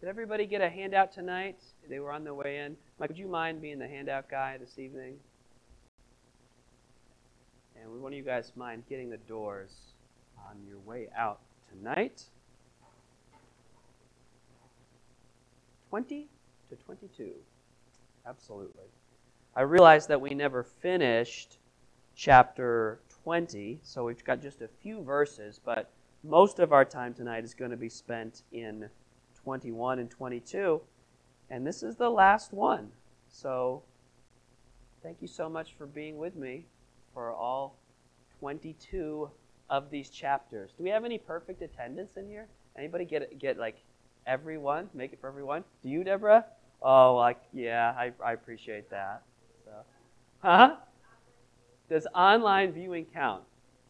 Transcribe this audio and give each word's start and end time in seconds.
Did 0.00 0.08
everybody 0.08 0.46
get 0.46 0.62
a 0.62 0.68
handout 0.70 1.12
tonight? 1.12 1.58
They 1.86 1.98
were 2.00 2.10
on 2.10 2.24
their 2.24 2.32
way 2.32 2.60
in. 2.60 2.74
Mike, 2.98 3.10
would 3.10 3.18
you 3.18 3.28
mind 3.28 3.60
being 3.60 3.78
the 3.78 3.86
handout 3.86 4.30
guy 4.30 4.56
this 4.56 4.78
evening? 4.78 5.16
And 7.78 7.90
would 7.90 8.00
one 8.00 8.12
of 8.12 8.16
you 8.16 8.24
guys 8.24 8.52
mind 8.56 8.84
getting 8.88 9.10
the 9.10 9.18
doors 9.18 9.92
on 10.48 10.56
your 10.66 10.78
way 10.78 11.08
out 11.14 11.40
tonight? 11.68 12.24
20 15.90 16.28
to 16.70 16.76
22. 16.76 17.32
Absolutely. 18.26 18.84
I 19.54 19.62
realize 19.62 20.06
that 20.06 20.20
we 20.20 20.30
never 20.30 20.62
finished 20.62 21.58
chapter 22.14 23.00
20, 23.22 23.80
so 23.82 24.04
we've 24.04 24.24
got 24.24 24.40
just 24.40 24.62
a 24.62 24.68
few 24.82 25.02
verses, 25.02 25.60
but 25.62 25.90
most 26.24 26.58
of 26.58 26.72
our 26.72 26.86
time 26.86 27.12
tonight 27.12 27.44
is 27.44 27.52
going 27.52 27.70
to 27.70 27.76
be 27.76 27.88
spent 27.90 28.44
in 28.52 28.88
21 29.50 29.98
and 29.98 30.08
22, 30.08 30.80
and 31.50 31.66
this 31.66 31.82
is 31.82 31.96
the 31.96 32.08
last 32.08 32.52
one. 32.52 32.88
So 33.28 33.82
thank 35.02 35.16
you 35.20 35.26
so 35.26 35.48
much 35.48 35.74
for 35.76 35.86
being 35.86 36.18
with 36.18 36.36
me 36.36 36.66
for 37.12 37.32
all 37.32 37.76
22 38.38 39.28
of 39.68 39.90
these 39.90 40.08
chapters. 40.08 40.70
Do 40.78 40.84
we 40.84 40.90
have 40.90 41.04
any 41.04 41.18
perfect 41.18 41.62
attendance 41.62 42.16
in 42.16 42.28
here? 42.28 42.46
Anybody 42.78 43.04
get 43.04 43.40
get 43.40 43.58
like 43.58 43.78
everyone? 44.24 44.88
Make 44.94 45.12
it 45.12 45.20
for 45.20 45.26
everyone? 45.26 45.64
Do 45.82 45.88
you, 45.88 46.04
Deborah? 46.04 46.44
Oh, 46.80 47.16
like 47.16 47.40
yeah, 47.52 47.92
I, 47.98 48.12
I 48.24 48.34
appreciate 48.34 48.88
that. 48.90 49.22
So, 49.64 49.72
huh? 50.44 50.76
Does 51.88 52.06
online 52.14 52.70
viewing 52.70 53.04
count? 53.12 53.42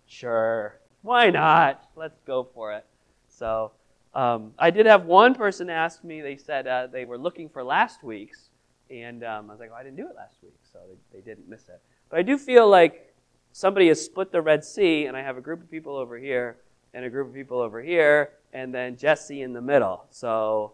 Sure. 0.07 0.81
Why 1.03 1.29
not? 1.29 1.85
Let's 1.97 2.19
go 2.27 2.49
for 2.55 2.73
it. 2.73 2.87
So, 3.29 3.73
um, 4.15 4.53
I 4.59 4.71
did 4.71 4.87
have 4.87 5.05
one 5.05 5.35
person 5.35 5.71
ask 5.71 6.03
me. 6.03 6.21
They 6.21 6.37
said 6.37 6.67
uh, 6.67 6.89
they 6.89 7.05
were 7.05 7.19
looking 7.19 7.49
for 7.49 7.63
last 7.63 8.03
week's, 8.03 8.51
and 8.91 9.23
um, 9.23 9.49
I 9.49 9.53
was 9.53 9.61
like, 9.61 9.71
oh, 9.73 9.77
I 9.77 9.83
didn't 9.83 9.97
do 9.97 10.09
it 10.09 10.17
last 10.17 10.37
week, 10.43 10.59
so 10.73 10.79
they, 10.89 11.19
they 11.19 11.25
didn't 11.25 11.49
miss 11.49 11.69
it. 11.69 11.81
But 12.09 12.19
I 12.19 12.23
do 12.23 12.37
feel 12.37 12.69
like 12.69 13.15
somebody 13.53 13.89
has 13.89 14.05
split 14.05 14.33
the 14.33 14.43
Red 14.43 14.65
Sea, 14.65 15.07
and 15.07 15.17
I 15.17 15.23
have 15.23 15.37
a 15.37 15.41
group 15.41 15.63
of 15.63 15.71
people 15.71 15.95
over 15.97 16.19
here 16.19 16.57
and 16.93 17.05
a 17.05 17.11
group 17.11 17.29
of 17.29 17.35
people 17.35 17.61
over 17.61 17.81
here, 17.81 18.33
and 18.53 18.75
then 18.75 18.97
Jesse 18.97 19.43
in 19.43 19.53
the 19.53 19.61
middle. 19.61 20.07
So, 20.11 20.73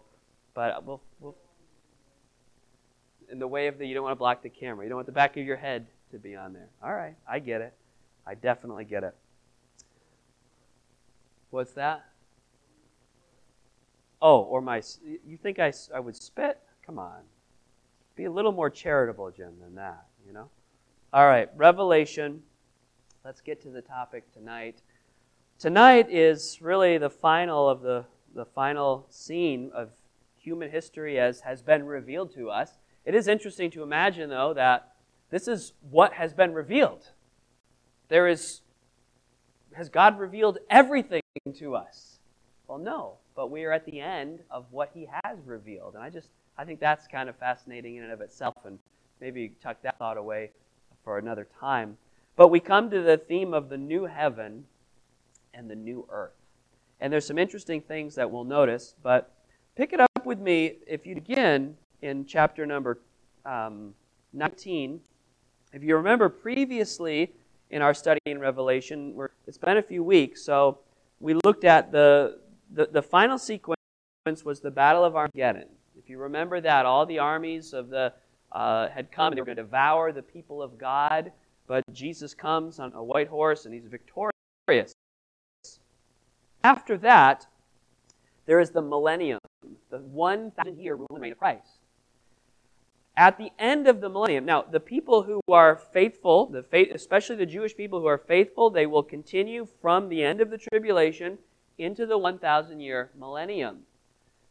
but 0.54 0.82
we'll, 0.84 1.02
we'll 1.20 1.36
in 3.30 3.38
the 3.38 3.48
way 3.48 3.66
of 3.66 3.78
the 3.78 3.86
you 3.86 3.94
don't 3.94 4.04
want 4.04 4.12
to 4.12 4.18
block 4.18 4.42
the 4.42 4.48
camera. 4.48 4.84
You 4.84 4.88
don't 4.88 4.96
want 4.96 5.06
the 5.06 5.12
back 5.12 5.36
of 5.36 5.44
your 5.44 5.56
head 5.56 5.86
to 6.10 6.18
be 6.18 6.36
on 6.36 6.52
there. 6.52 6.68
All 6.82 6.94
right, 6.94 7.16
I 7.28 7.38
get 7.38 7.60
it. 7.60 7.74
I 8.26 8.34
definitely 8.34 8.84
get 8.84 9.04
it. 9.04 9.14
What's 11.50 11.72
that? 11.72 12.06
Oh, 14.20 14.40
or 14.40 14.60
my. 14.60 14.82
You 15.26 15.36
think 15.36 15.58
I, 15.58 15.72
I 15.94 16.00
would 16.00 16.16
spit? 16.16 16.58
Come 16.84 16.98
on. 16.98 17.20
Be 18.14 18.24
a 18.24 18.30
little 18.30 18.52
more 18.52 18.70
charitable, 18.70 19.30
Jim, 19.30 19.54
than 19.60 19.74
that, 19.74 20.06
you 20.26 20.32
know? 20.32 20.48
All 21.12 21.26
right, 21.26 21.48
Revelation. 21.56 22.42
Let's 23.24 23.40
get 23.40 23.60
to 23.62 23.70
the 23.70 23.82
topic 23.82 24.32
tonight. 24.32 24.80
Tonight 25.58 26.08
is 26.10 26.58
really 26.62 26.96
the 26.96 27.10
final 27.10 27.68
of 27.68 27.82
the, 27.82 28.04
the 28.34 28.44
final 28.44 29.06
scene 29.10 29.70
of 29.74 29.90
human 30.38 30.70
history 30.70 31.18
as 31.18 31.40
has 31.40 31.60
been 31.60 31.84
revealed 31.84 32.32
to 32.34 32.50
us. 32.50 32.78
It 33.04 33.14
is 33.14 33.28
interesting 33.28 33.70
to 33.72 33.82
imagine, 33.82 34.30
though, 34.30 34.54
that 34.54 34.94
this 35.30 35.48
is 35.48 35.72
what 35.90 36.14
has 36.14 36.32
been 36.32 36.54
revealed. 36.54 37.10
There 38.08 38.28
is, 38.28 38.60
has 39.72 39.88
God 39.88 40.18
revealed 40.18 40.58
everything 40.70 41.22
to 41.58 41.74
us? 41.74 42.18
Well, 42.68 42.78
no, 42.78 43.18
but 43.36 43.50
we 43.50 43.64
are 43.64 43.72
at 43.72 43.84
the 43.84 44.00
end 44.00 44.40
of 44.50 44.64
what 44.70 44.90
He 44.94 45.06
has 45.22 45.38
revealed. 45.44 45.94
And 45.94 46.02
I 46.02 46.10
just, 46.10 46.30
I 46.58 46.64
think 46.64 46.80
that's 46.80 47.06
kind 47.06 47.28
of 47.28 47.36
fascinating 47.36 47.96
in 47.96 48.02
and 48.02 48.12
of 48.12 48.22
itself, 48.22 48.56
and 48.64 48.78
maybe 49.20 49.52
tuck 49.62 49.82
that 49.82 49.98
thought 49.98 50.16
away 50.16 50.50
for 51.04 51.18
another 51.18 51.46
time. 51.60 51.98
But 52.34 52.48
we 52.48 52.60
come 52.60 52.90
to 52.90 53.00
the 53.00 53.18
theme 53.18 53.54
of 53.54 53.68
the 53.68 53.76
new 53.76 54.06
heaven 54.06 54.64
and 55.54 55.70
the 55.70 55.74
new 55.74 56.06
earth. 56.10 56.32
And 57.00 57.12
there's 57.12 57.26
some 57.26 57.38
interesting 57.38 57.80
things 57.80 58.14
that 58.14 58.30
we'll 58.30 58.44
notice, 58.44 58.94
but 59.02 59.32
pick 59.76 59.92
it 59.92 60.00
up 60.00 60.24
with 60.24 60.40
me 60.40 60.78
if 60.86 61.06
you 61.06 61.14
begin 61.14 61.76
in 62.02 62.24
chapter 62.24 62.64
number 62.64 62.98
um, 63.44 63.94
19. 64.32 65.00
If 65.72 65.82
you 65.82 65.96
remember 65.96 66.28
previously 66.28 67.32
in 67.70 67.82
our 67.82 67.92
study 67.92 68.20
in 68.24 68.38
Revelation, 68.38 69.14
it's 69.46 69.58
been 69.58 69.76
a 69.76 69.82
few 69.82 70.02
weeks, 70.02 70.42
so 70.42 70.78
we 71.20 71.34
looked 71.44 71.64
at 71.64 71.92
the, 71.92 72.38
the, 72.72 72.86
the 72.86 73.02
final 73.02 73.38
sequence 73.38 73.76
was 74.44 74.60
the 74.60 74.70
Battle 74.70 75.04
of 75.04 75.16
Armageddon. 75.16 75.68
If 75.98 76.10
you 76.10 76.18
remember 76.18 76.60
that, 76.60 76.86
all 76.86 77.06
the 77.06 77.18
armies 77.18 77.72
of 77.72 77.88
the 77.88 78.12
uh, 78.52 78.88
had 78.88 79.10
come 79.10 79.32
and 79.32 79.36
they 79.36 79.40
were 79.40 79.46
going 79.46 79.56
to 79.56 79.62
devour 79.62 80.12
the 80.12 80.22
people 80.22 80.62
of 80.62 80.78
God, 80.78 81.32
but 81.66 81.82
Jesus 81.92 82.34
comes 82.34 82.78
on 82.78 82.92
a 82.94 83.02
white 83.02 83.28
horse 83.28 83.64
and 83.64 83.74
he's 83.74 83.86
victorious. 83.86 84.92
After 86.62 86.96
that, 86.98 87.46
there 88.46 88.60
is 88.60 88.70
the 88.70 88.82
millennium, 88.82 89.40
the 89.90 89.98
1,000 89.98 90.78
year 90.78 90.94
rule 90.94 91.08
and 91.10 91.20
reign 91.20 91.32
of 91.32 91.38
Christ 91.38 91.78
at 93.16 93.38
the 93.38 93.50
end 93.58 93.88
of 93.88 94.00
the 94.00 94.08
millennium. 94.08 94.44
Now, 94.44 94.62
the 94.62 94.80
people 94.80 95.22
who 95.22 95.40
are 95.48 95.76
faithful, 95.76 96.46
the 96.46 96.62
faith, 96.62 96.88
especially 96.92 97.36
the 97.36 97.46
Jewish 97.46 97.76
people 97.76 98.00
who 98.00 98.06
are 98.06 98.18
faithful, 98.18 98.68
they 98.70 98.86
will 98.86 99.02
continue 99.02 99.66
from 99.80 100.08
the 100.08 100.22
end 100.22 100.40
of 100.40 100.50
the 100.50 100.58
tribulation 100.58 101.38
into 101.78 102.06
the 102.06 102.18
1,000 102.18 102.80
year 102.80 103.10
millennium. 103.18 103.80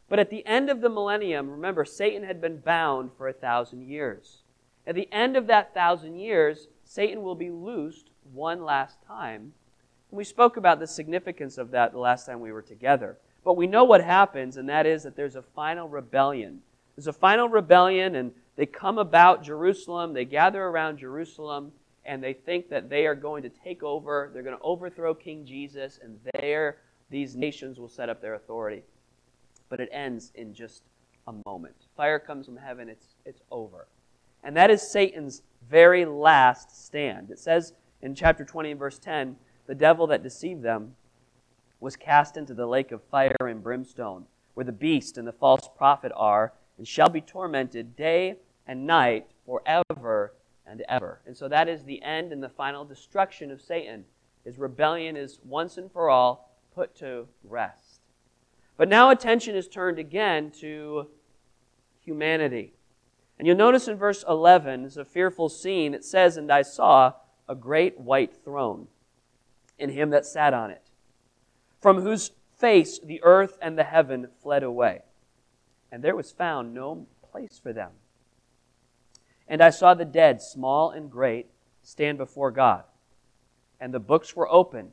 But 0.08 0.18
at 0.18 0.30
the 0.30 0.46
end 0.46 0.70
of 0.70 0.80
the 0.80 0.88
millennium, 0.88 1.50
remember, 1.50 1.84
Satan 1.84 2.22
had 2.22 2.40
been 2.40 2.58
bound 2.58 3.10
for 3.16 3.28
a 3.28 3.32
thousand 3.32 3.82
years. 3.82 4.42
At 4.86 4.94
the 4.94 5.08
end 5.12 5.36
of 5.36 5.48
that 5.48 5.74
thousand 5.74 6.16
years, 6.16 6.68
Satan 6.84 7.22
will 7.22 7.34
be 7.34 7.50
loosed 7.50 8.10
one 8.32 8.64
last 8.64 8.98
time. 9.06 9.52
And 10.10 10.18
we 10.18 10.24
spoke 10.24 10.56
about 10.56 10.78
the 10.78 10.86
significance 10.86 11.58
of 11.58 11.72
that 11.72 11.92
the 11.92 11.98
last 11.98 12.26
time 12.26 12.40
we 12.40 12.52
were 12.52 12.62
together. 12.62 13.18
But 13.44 13.56
we 13.56 13.66
know 13.66 13.84
what 13.84 14.02
happens, 14.02 14.56
and 14.56 14.68
that 14.68 14.86
is 14.86 15.02
that 15.02 15.16
there's 15.16 15.36
a 15.36 15.42
final 15.42 15.88
rebellion. 15.88 16.60
There's 16.94 17.08
a 17.08 17.12
final 17.12 17.48
rebellion, 17.48 18.14
and 18.14 18.32
they 18.54 18.66
come 18.66 18.98
about 18.98 19.42
Jerusalem, 19.42 20.12
they 20.12 20.24
gather 20.24 20.62
around 20.62 20.98
Jerusalem, 20.98 21.72
and 22.04 22.22
they 22.22 22.32
think 22.32 22.70
that 22.70 22.88
they 22.88 23.06
are 23.06 23.14
going 23.14 23.42
to 23.42 23.48
take 23.48 23.82
over, 23.82 24.30
they're 24.32 24.42
going 24.42 24.56
to 24.56 24.62
overthrow 24.62 25.14
King 25.14 25.44
Jesus, 25.44 25.98
and 26.02 26.18
there 26.34 26.78
these 27.10 27.36
nations 27.36 27.78
will 27.78 27.88
set 27.88 28.08
up 28.08 28.20
their 28.20 28.34
authority. 28.34 28.82
But 29.68 29.80
it 29.80 29.88
ends 29.92 30.32
in 30.34 30.54
just 30.54 30.82
a 31.26 31.34
moment. 31.44 31.74
Fire 31.96 32.18
comes 32.18 32.46
from 32.46 32.56
heaven, 32.56 32.88
it's, 32.88 33.14
it's 33.24 33.42
over. 33.50 33.88
And 34.44 34.56
that 34.56 34.70
is 34.70 34.82
Satan's 34.82 35.42
very 35.68 36.04
last 36.04 36.86
stand. 36.86 37.30
It 37.30 37.38
says 37.38 37.72
in 38.02 38.14
chapter 38.14 38.44
20 38.44 38.72
and 38.72 38.78
verse 38.78 38.98
10 38.98 39.36
the 39.66 39.74
devil 39.74 40.06
that 40.06 40.22
deceived 40.22 40.62
them 40.62 40.94
was 41.80 41.96
cast 41.96 42.36
into 42.36 42.54
the 42.54 42.66
lake 42.66 42.92
of 42.92 43.02
fire 43.04 43.34
and 43.40 43.62
brimstone, 43.62 44.26
where 44.54 44.64
the 44.64 44.72
beast 44.72 45.18
and 45.18 45.26
the 45.26 45.32
false 45.32 45.68
prophet 45.76 46.12
are, 46.14 46.52
and 46.78 46.86
shall 46.86 47.08
be 47.08 47.20
tormented 47.20 47.96
day 47.96 48.36
and 48.66 48.86
night 48.86 49.26
forever 49.44 50.32
and 50.66 50.82
ever. 50.88 51.20
And 51.26 51.36
so 51.36 51.48
that 51.48 51.68
is 51.68 51.84
the 51.84 52.02
end 52.02 52.32
and 52.32 52.42
the 52.42 52.48
final 52.48 52.84
destruction 52.84 53.50
of 53.50 53.60
Satan. 53.60 54.04
His 54.44 54.58
rebellion 54.58 55.16
is 55.16 55.40
once 55.44 55.76
and 55.76 55.90
for 55.90 56.08
all 56.08 56.55
put 56.76 56.94
to 56.94 57.26
rest. 57.42 58.02
But 58.76 58.90
now 58.90 59.08
attention 59.08 59.56
is 59.56 59.66
turned 59.66 59.98
again 59.98 60.52
to 60.60 61.08
humanity. 62.00 62.74
And 63.38 63.48
you'll 63.48 63.56
notice 63.56 63.88
in 63.88 63.96
verse 63.96 64.22
11, 64.28 64.84
it's 64.84 64.98
a 64.98 65.04
fearful 65.04 65.48
scene. 65.48 65.94
It 65.94 66.04
says, 66.04 66.36
And 66.36 66.52
I 66.52 66.60
saw 66.60 67.14
a 67.48 67.54
great 67.54 67.98
white 67.98 68.34
throne, 68.44 68.88
and 69.78 69.90
him 69.90 70.10
that 70.10 70.26
sat 70.26 70.52
on 70.52 70.70
it, 70.70 70.82
from 71.80 72.02
whose 72.02 72.32
face 72.58 72.98
the 72.98 73.22
earth 73.22 73.56
and 73.62 73.78
the 73.78 73.84
heaven 73.84 74.28
fled 74.42 74.62
away. 74.62 75.00
And 75.90 76.04
there 76.04 76.16
was 76.16 76.30
found 76.30 76.74
no 76.74 77.06
place 77.30 77.58
for 77.62 77.72
them. 77.72 77.92
And 79.48 79.62
I 79.62 79.70
saw 79.70 79.94
the 79.94 80.04
dead, 80.04 80.42
small 80.42 80.90
and 80.90 81.10
great, 81.10 81.46
stand 81.82 82.18
before 82.18 82.50
God. 82.50 82.84
And 83.80 83.94
the 83.94 84.00
books 84.00 84.36
were 84.36 84.50
opened, 84.50 84.92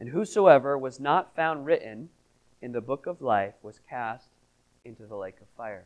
And 0.00 0.08
whosoever 0.08 0.78
was 0.78 0.98
not 0.98 1.36
found 1.36 1.66
written 1.66 2.08
in 2.62 2.72
the 2.72 2.80
book 2.80 3.06
of 3.06 3.20
life 3.20 3.54
was 3.62 3.80
cast 3.88 4.30
into 4.84 5.04
the 5.04 5.16
lake 5.16 5.36
of 5.40 5.46
fire. 5.56 5.84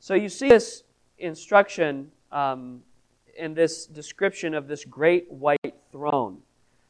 So 0.00 0.14
you 0.14 0.30
see 0.30 0.48
this 0.48 0.82
instruction 1.18 2.10
um, 2.32 2.80
in 3.36 3.54
this 3.54 3.86
description 3.86 4.54
of 4.54 4.66
this 4.66 4.84
great 4.84 5.30
white 5.30 5.74
throne. 5.92 6.38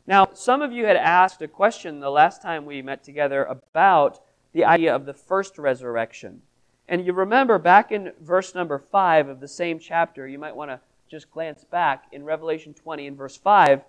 Now, 0.06 0.28
some 0.32 0.62
of 0.62 0.72
you 0.72 0.86
had 0.86 0.96
asked 0.96 1.42
a 1.42 1.48
question 1.48 2.00
the 2.00 2.10
last 2.10 2.40
time 2.40 2.64
we 2.64 2.82
met 2.82 3.04
together 3.04 3.44
about 3.44 4.22
the 4.52 4.64
idea 4.64 4.94
of 4.94 5.06
the 5.06 5.14
first 5.14 5.58
resurrection. 5.58 6.42
And 6.88 7.06
you 7.06 7.12
remember 7.12 7.58
back 7.58 7.92
in 7.92 8.12
verse 8.20 8.54
number 8.54 8.78
5 8.78 9.28
of 9.28 9.40
the 9.40 9.48
same 9.48 9.78
chapter, 9.78 10.26
you 10.26 10.38
might 10.38 10.54
want 10.54 10.70
to 10.70 10.80
just 11.08 11.30
glance 11.30 11.64
back 11.64 12.04
in 12.12 12.24
Revelation 12.24 12.74
20 12.74 13.06
in 13.06 13.16
verse 13.16 13.36
5, 13.36 13.82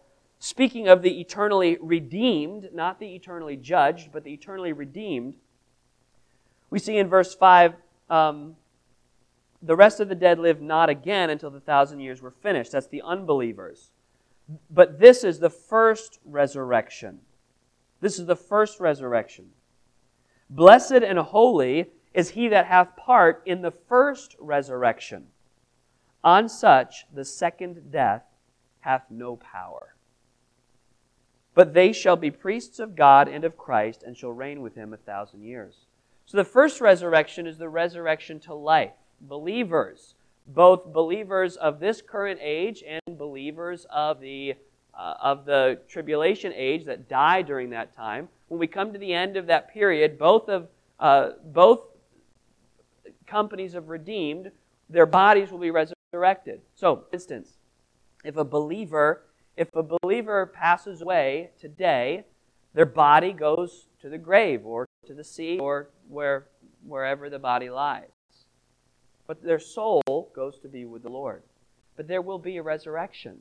speaking 0.43 0.89
of 0.89 1.01
the 1.01 1.21
eternally 1.21 1.77
redeemed, 1.79 2.67
not 2.73 2.99
the 2.99 3.15
eternally 3.15 3.55
judged, 3.55 4.11
but 4.11 4.25
the 4.25 4.33
eternally 4.33 4.73
redeemed. 4.73 5.37
We 6.69 6.79
see 6.79 6.97
in 6.97 7.07
verse 7.07 7.33
5 7.33 7.75
um, 8.09 8.57
the 9.61 9.77
rest 9.77 10.01
of 10.01 10.09
the 10.09 10.15
dead 10.15 10.39
live 10.39 10.59
not 10.59 10.89
again 10.89 11.29
until 11.29 11.49
the 11.49 11.61
thousand 11.61 12.01
years 12.01 12.21
were 12.21 12.29
finished. 12.29 12.73
That's 12.73 12.87
the 12.87 13.01
unbelievers. 13.03 13.91
But 14.69 14.99
this 14.99 15.23
is 15.23 15.39
the 15.39 15.49
first 15.49 16.19
resurrection. 16.25 17.19
This 18.01 18.19
is 18.19 18.25
the 18.25 18.35
first 18.35 18.81
resurrection. 18.81 19.45
Blessed 20.49 20.91
and 20.91 21.19
holy 21.19 21.85
is 22.13 22.31
he 22.31 22.49
that 22.49 22.65
hath 22.65 22.97
part 22.97 23.43
in 23.45 23.61
the 23.61 23.71
first 23.71 24.35
resurrection. 24.41 25.27
On 26.21 26.49
such 26.49 27.05
the 27.13 27.23
second 27.23 27.93
death 27.93 28.25
hath 28.81 29.05
no 29.09 29.37
power. 29.37 29.92
But 31.55 31.73
they 31.73 31.93
shall 31.93 32.15
be 32.15 32.31
priests 32.31 32.79
of 32.79 32.95
God 32.95 33.27
and 33.27 33.43
of 33.43 33.57
Christ, 33.57 34.03
and 34.03 34.17
shall 34.17 34.31
reign 34.31 34.61
with 34.61 34.75
him 34.75 34.93
a 34.93 34.97
thousand 34.97 35.43
years. 35.43 35.85
So 36.25 36.37
the 36.37 36.43
first 36.43 36.81
resurrection 36.81 37.45
is 37.45 37.57
the 37.57 37.69
resurrection 37.69 38.39
to 38.41 38.53
life 38.53 38.93
believers, 39.21 40.15
both 40.47 40.91
believers 40.91 41.55
of 41.55 41.79
this 41.79 42.01
current 42.01 42.39
age 42.41 42.83
and 42.85 43.17
believers 43.17 43.85
of 43.89 44.19
the 44.19 44.55
uh, 44.93 45.15
of 45.21 45.45
the 45.45 45.79
tribulation 45.87 46.53
age 46.55 46.85
that 46.85 47.09
die 47.09 47.41
during 47.41 47.71
that 47.71 47.95
time. 47.95 48.29
When 48.47 48.59
we 48.59 48.67
come 48.67 48.93
to 48.93 48.99
the 48.99 49.13
end 49.13 49.37
of 49.37 49.47
that 49.47 49.73
period, 49.73 50.19
both 50.19 50.49
of 50.49 50.67
uh, 50.99 51.31
both 51.45 51.81
companies 53.25 53.73
of 53.73 53.89
redeemed, 53.89 54.51
their 54.89 55.05
bodies 55.05 55.51
will 55.51 55.59
be 55.59 55.71
resurrected. 55.71 56.61
So, 56.75 56.97
for 56.97 57.13
instance, 57.13 57.57
if 58.23 58.37
a 58.37 58.43
believer 58.43 59.23
if 59.55 59.67
a 59.75 59.83
believer 59.83 60.45
passes 60.45 61.01
away 61.01 61.51
today, 61.59 62.25
their 62.73 62.85
body 62.85 63.33
goes 63.33 63.87
to 64.01 64.09
the 64.09 64.17
grave 64.17 64.65
or 64.65 64.87
to 65.05 65.13
the 65.13 65.23
sea 65.23 65.59
or 65.59 65.89
where, 66.07 66.47
wherever 66.85 67.29
the 67.29 67.39
body 67.39 67.69
lies 67.69 68.09
but 69.27 69.43
their 69.43 69.59
soul 69.59 70.01
goes 70.35 70.59
to 70.59 70.67
be 70.67 70.85
with 70.85 71.03
the 71.03 71.09
Lord. 71.09 71.43
But 71.95 72.07
there 72.07 72.21
will 72.21 72.39
be 72.39 72.57
a 72.57 72.63
resurrection. 72.63 73.39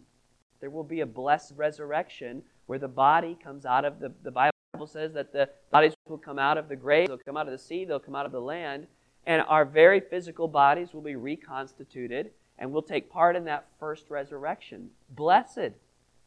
There 0.61 0.71
will 0.71 0.85
be 0.85 1.01
a 1.01 1.07
blessed 1.07 1.55
resurrection 1.57 2.43
where 2.67 2.79
the 2.79 2.89
body 2.89 3.37
comes 3.43 3.67
out 3.67 3.85
of 3.85 3.99
the, 3.99 4.13
the 4.23 4.31
Bible 4.31 4.53
says 4.87 5.13
that 5.15 5.33
the 5.33 5.49
bodies 5.71 5.95
will 6.09 6.19
come 6.19 6.39
out 6.39 6.59
of 6.59 6.69
the 6.69 6.77
grave, 6.77 7.09
they'll 7.09 7.19
come 7.19 7.37
out 7.37 7.47
of 7.47 7.53
the 7.53 7.59
sea, 7.59 7.85
they'll 7.85 8.01
come 8.01 8.15
out 8.15 8.27
of 8.27 8.33
the 8.33 8.41
land, 8.41 8.87
and 9.27 9.43
our 9.49 9.65
very 9.65 10.01
physical 10.01 10.49
bodies 10.49 10.93
will 10.93 11.03
be 11.03 11.17
reconstituted 11.17 12.31
and 12.59 12.71
we'll 12.71 12.83
take 12.83 13.11
part 13.11 13.35
in 13.35 13.45
that 13.45 13.67
first 13.81 14.11
resurrection. 14.11 14.91
Blessed 15.11 15.73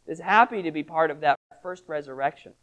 is 0.07 0.19
happy 0.19 0.61
to 0.61 0.71
be 0.71 0.83
part 0.83 1.11
of 1.11 1.21
that 1.21 1.37
first 1.61 1.83
resurrection 1.87 2.53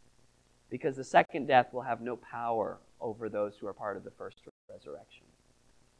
because 0.69 0.95
the 0.95 1.03
second 1.03 1.47
death 1.47 1.73
will 1.73 1.81
have 1.81 2.01
no 2.01 2.15
power 2.15 2.77
over 2.99 3.29
those 3.29 3.57
who 3.59 3.67
are 3.67 3.73
part 3.73 3.97
of 3.97 4.03
the 4.03 4.11
first 4.11 4.37
resurrection. 4.69 5.25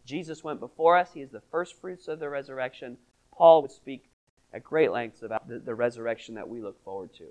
Jesus 0.06 0.44
went 0.44 0.60
before 0.60 0.98
us. 0.98 1.10
He 1.14 1.22
is 1.22 1.32
the 1.32 1.44
first 1.52 1.80
fruits 1.80 2.08
of 2.08 2.20
the 2.20 2.30
resurrection. 2.30 2.98
Paul 3.32 3.62
would 3.62 3.72
speak 3.72 4.06
at 4.54 4.64
great 4.64 4.92
lengths 4.92 5.22
about 5.24 5.48
the, 5.48 5.60
the 5.60 5.76
resurrection 5.76 6.36
that 6.36 6.48
we 6.48 6.62
look 6.62 6.82
forward 6.84 7.14
to. 7.18 7.26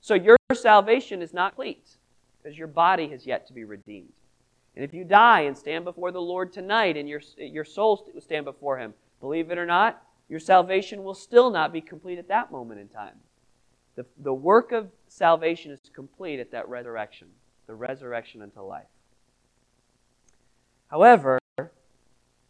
So 0.00 0.14
your 0.14 0.36
salvation 0.54 1.22
is 1.22 1.34
not 1.34 1.56
complete 1.56 1.96
because 2.42 2.56
your 2.56 2.68
body 2.68 3.08
has 3.08 3.26
yet 3.26 3.46
to 3.48 3.52
be 3.52 3.64
redeemed. 3.64 4.12
And 4.76 4.84
if 4.84 4.94
you 4.94 5.04
die 5.04 5.40
and 5.40 5.56
stand 5.56 5.84
before 5.84 6.12
the 6.12 6.20
Lord 6.20 6.52
tonight 6.52 6.96
and 6.96 7.08
your, 7.08 7.20
your 7.36 7.64
soul 7.64 8.08
stand 8.20 8.44
before 8.44 8.78
Him, 8.78 8.94
believe 9.20 9.50
it 9.50 9.58
or 9.58 9.66
not, 9.66 10.02
your 10.28 10.40
salvation 10.40 11.02
will 11.02 11.14
still 11.14 11.50
not 11.50 11.72
be 11.72 11.80
complete 11.80 12.18
at 12.18 12.28
that 12.28 12.52
moment 12.52 12.80
in 12.80 12.88
time. 12.88 13.16
The, 13.98 14.06
the 14.18 14.32
work 14.32 14.70
of 14.70 14.92
salvation 15.08 15.72
is 15.72 15.80
complete 15.92 16.38
at 16.38 16.52
that 16.52 16.68
resurrection, 16.68 17.26
the 17.66 17.74
resurrection 17.74 18.42
unto 18.42 18.60
life. 18.60 18.86
However, 20.86 21.40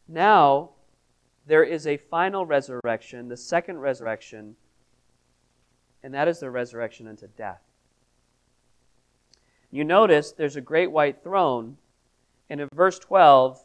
now, 0.06 0.72
there 1.46 1.64
is 1.64 1.86
a 1.86 1.96
final 1.96 2.44
resurrection, 2.44 3.28
the 3.28 3.36
second 3.38 3.78
resurrection, 3.78 4.56
and 6.02 6.12
that 6.12 6.28
is 6.28 6.38
the 6.38 6.50
resurrection 6.50 7.08
unto 7.08 7.28
death. 7.28 7.62
You 9.70 9.84
notice 9.84 10.32
there's 10.32 10.56
a 10.56 10.60
great 10.60 10.90
white 10.90 11.22
throne, 11.22 11.78
and 12.50 12.60
in 12.60 12.68
verse 12.74 12.98
12, 12.98 13.58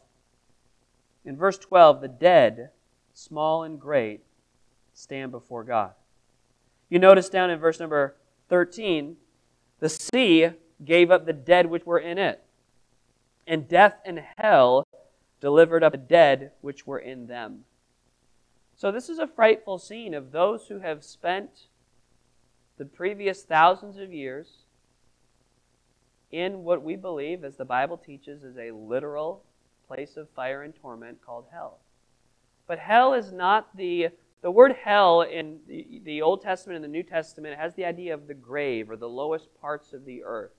in 1.25 1.35
verse 1.35 1.57
12, 1.57 1.99
the 1.99 2.07
dead, 2.07 2.69
small 3.13 3.63
and 3.63 3.77
great, 3.77 4.21
stand 4.93 5.33
before 5.33 5.65
God. 5.65 5.91
You 6.93 6.99
notice 6.99 7.27
down 7.27 7.49
in 7.49 7.57
verse 7.57 7.79
number 7.79 8.17
13, 8.49 9.17
the 9.79 9.89
sea 9.89 10.49
gave 10.85 11.09
up 11.09 11.25
the 11.25 11.33
dead 11.33 11.65
which 11.65 11.87
were 11.87 11.97
in 11.97 12.19
it, 12.19 12.43
and 13.47 13.67
death 13.67 13.95
and 14.05 14.21
hell 14.37 14.85
delivered 15.41 15.83
up 15.83 15.93
the 15.93 15.97
dead 15.97 16.51
which 16.61 16.85
were 16.85 16.99
in 16.99 17.25
them. 17.25 17.61
So, 18.75 18.91
this 18.91 19.09
is 19.09 19.17
a 19.17 19.25
frightful 19.25 19.79
scene 19.79 20.13
of 20.13 20.31
those 20.31 20.67
who 20.67 20.81
have 20.81 21.03
spent 21.03 21.65
the 22.77 22.85
previous 22.85 23.41
thousands 23.41 23.97
of 23.97 24.13
years 24.13 24.65
in 26.31 26.63
what 26.63 26.83
we 26.83 26.95
believe, 26.95 27.43
as 27.43 27.57
the 27.57 27.65
Bible 27.65 27.97
teaches, 27.97 28.43
is 28.43 28.59
a 28.59 28.69
literal 28.69 29.43
place 29.87 30.15
of 30.15 30.29
fire 30.29 30.61
and 30.61 30.75
torment 30.75 31.25
called 31.25 31.45
hell. 31.51 31.79
But 32.67 32.77
hell 32.77 33.15
is 33.15 33.31
not 33.33 33.75
the 33.75 34.09
the 34.43 34.51
word 34.51 34.75
hell 34.83 35.21
in 35.21 35.59
the, 35.67 36.21
Old 36.21 36.41
Testament 36.41 36.75
and 36.75 36.83
the 36.83 36.89
New 36.89 37.01
Testament 37.01 37.57
has 37.57 37.73
the 37.73 37.85
idea 37.85 38.13
of 38.13 38.27
the 38.27 38.33
grave 38.33 38.91
or 38.91 38.97
the 38.97 39.07
lowest 39.07 39.47
parts 39.59 39.93
of 39.93 40.03
the 40.03 40.21
earth. 40.23 40.51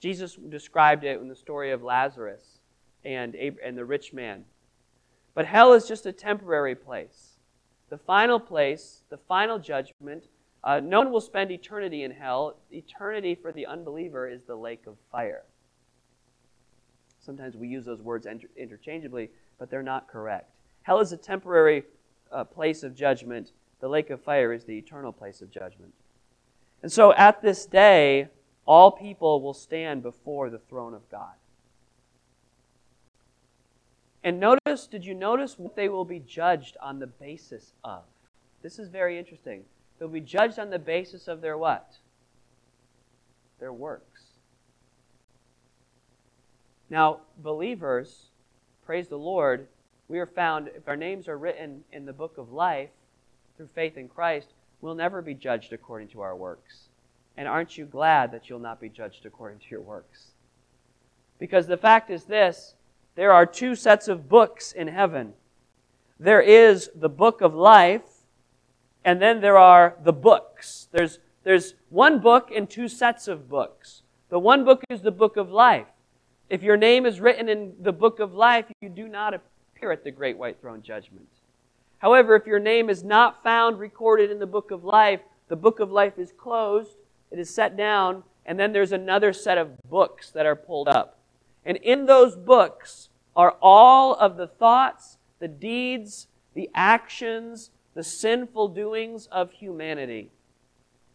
Jesus 0.00 0.36
described 0.48 1.04
it 1.04 1.20
in 1.20 1.28
the 1.28 1.36
story 1.36 1.70
of 1.70 1.82
Lazarus 1.82 2.58
and, 3.04 3.36
and 3.36 3.78
the 3.78 3.84
rich 3.84 4.12
man. 4.12 4.44
But 5.32 5.46
hell 5.46 5.72
is 5.74 5.86
just 5.86 6.06
a 6.06 6.12
temporary 6.12 6.74
place. 6.74 7.38
The 7.88 7.98
final 7.98 8.40
place, 8.40 9.04
the 9.10 9.18
final 9.28 9.60
judgment, 9.60 10.24
uh, 10.64 10.80
no 10.80 10.98
one 10.98 11.12
will 11.12 11.20
spend 11.20 11.52
eternity 11.52 12.02
in 12.02 12.10
hell. 12.10 12.56
Eternity 12.72 13.36
for 13.36 13.52
the 13.52 13.66
unbeliever 13.66 14.28
is 14.28 14.42
the 14.42 14.56
lake 14.56 14.86
of 14.88 14.96
fire. 15.12 15.44
Sometimes 17.20 17.56
we 17.56 17.68
use 17.68 17.84
those 17.84 18.02
words 18.02 18.26
inter- 18.26 18.48
interchangeably, 18.56 19.30
but 19.58 19.70
they're 19.70 19.84
not 19.84 20.08
correct. 20.08 20.50
Hell 20.82 20.98
is 20.98 21.12
a 21.12 21.16
temporary 21.16 21.84
uh, 22.32 22.44
place 22.44 22.82
of 22.82 22.94
judgment. 22.94 23.52
The 23.80 23.88
lake 23.88 24.10
of 24.10 24.20
fire 24.22 24.52
is 24.52 24.64
the 24.64 24.78
eternal 24.78 25.12
place 25.12 25.42
of 25.42 25.50
judgment. 25.50 25.92
And 26.82 26.92
so 26.92 27.12
at 27.14 27.42
this 27.42 27.66
day, 27.66 28.28
all 28.66 28.90
people 28.90 29.40
will 29.40 29.54
stand 29.54 30.02
before 30.02 30.50
the 30.50 30.58
throne 30.58 30.94
of 30.94 31.08
God. 31.10 31.34
And 34.22 34.40
notice, 34.40 34.86
did 34.86 35.04
you 35.04 35.14
notice 35.14 35.58
what 35.58 35.76
they 35.76 35.88
will 35.88 36.06
be 36.06 36.18
judged 36.18 36.78
on 36.80 36.98
the 36.98 37.06
basis 37.06 37.74
of? 37.84 38.04
This 38.62 38.78
is 38.78 38.88
very 38.88 39.18
interesting. 39.18 39.64
They'll 39.98 40.08
be 40.08 40.20
judged 40.20 40.58
on 40.58 40.70
the 40.70 40.78
basis 40.78 41.28
of 41.28 41.42
their 41.42 41.58
what? 41.58 41.96
Their 43.60 43.72
works. 43.72 44.22
Now, 46.88 47.20
believers, 47.38 48.30
praise 48.86 49.08
the 49.08 49.18
Lord, 49.18 49.68
we 50.14 50.20
are 50.20 50.26
found, 50.26 50.68
if 50.68 50.86
our 50.86 50.96
names 50.96 51.26
are 51.26 51.36
written 51.36 51.82
in 51.90 52.06
the 52.06 52.12
book 52.12 52.38
of 52.38 52.52
life 52.52 52.90
through 53.56 53.66
faith 53.74 53.96
in 53.96 54.06
Christ, 54.06 54.46
we'll 54.80 54.94
never 54.94 55.20
be 55.20 55.34
judged 55.34 55.72
according 55.72 56.06
to 56.10 56.20
our 56.20 56.36
works. 56.36 56.84
And 57.36 57.48
aren't 57.48 57.76
you 57.76 57.84
glad 57.84 58.30
that 58.30 58.48
you'll 58.48 58.60
not 58.60 58.80
be 58.80 58.88
judged 58.88 59.26
according 59.26 59.58
to 59.58 59.64
your 59.72 59.80
works? 59.80 60.26
Because 61.40 61.66
the 61.66 61.76
fact 61.76 62.10
is 62.10 62.26
this 62.26 62.76
there 63.16 63.32
are 63.32 63.44
two 63.44 63.74
sets 63.74 64.06
of 64.06 64.28
books 64.28 64.70
in 64.70 64.86
heaven. 64.86 65.32
There 66.20 66.40
is 66.40 66.90
the 66.94 67.08
book 67.08 67.40
of 67.40 67.52
life, 67.52 68.22
and 69.04 69.20
then 69.20 69.40
there 69.40 69.58
are 69.58 69.96
the 70.04 70.12
books. 70.12 70.86
There's, 70.92 71.18
there's 71.42 71.74
one 71.88 72.20
book 72.20 72.52
and 72.54 72.70
two 72.70 72.86
sets 72.86 73.26
of 73.26 73.48
books. 73.48 74.02
The 74.28 74.38
one 74.38 74.64
book 74.64 74.84
is 74.88 75.02
the 75.02 75.10
book 75.10 75.36
of 75.36 75.50
life. 75.50 75.88
If 76.48 76.62
your 76.62 76.76
name 76.76 77.04
is 77.04 77.18
written 77.18 77.48
in 77.48 77.72
the 77.80 77.92
book 77.92 78.20
of 78.20 78.32
life, 78.32 78.66
you 78.80 78.88
do 78.88 79.08
not 79.08 79.34
appear 79.84 79.92
at 79.92 80.02
the 80.02 80.10
great 80.10 80.38
white 80.38 80.58
throne 80.62 80.80
judgment. 80.80 81.28
However, 81.98 82.34
if 82.36 82.46
your 82.46 82.58
name 82.58 82.88
is 82.88 83.04
not 83.04 83.42
found 83.42 83.78
recorded 83.78 84.30
in 84.30 84.38
the 84.38 84.46
book 84.46 84.70
of 84.70 84.82
life, 84.82 85.20
the 85.48 85.56
book 85.56 85.78
of 85.78 85.92
life 85.92 86.18
is 86.18 86.32
closed, 86.32 86.96
it 87.30 87.38
is 87.38 87.54
set 87.54 87.76
down, 87.76 88.22
and 88.46 88.58
then 88.58 88.72
there's 88.72 88.92
another 88.92 89.34
set 89.34 89.58
of 89.58 89.76
books 89.90 90.30
that 90.30 90.46
are 90.46 90.56
pulled 90.56 90.88
up. 90.88 91.18
And 91.66 91.76
in 91.78 92.06
those 92.06 92.34
books 92.34 93.10
are 93.36 93.56
all 93.60 94.14
of 94.14 94.38
the 94.38 94.46
thoughts, 94.46 95.18
the 95.38 95.48
deeds, 95.48 96.28
the 96.54 96.70
actions, 96.74 97.70
the 97.94 98.04
sinful 98.04 98.68
doings 98.68 99.26
of 99.26 99.52
humanity. 99.52 100.30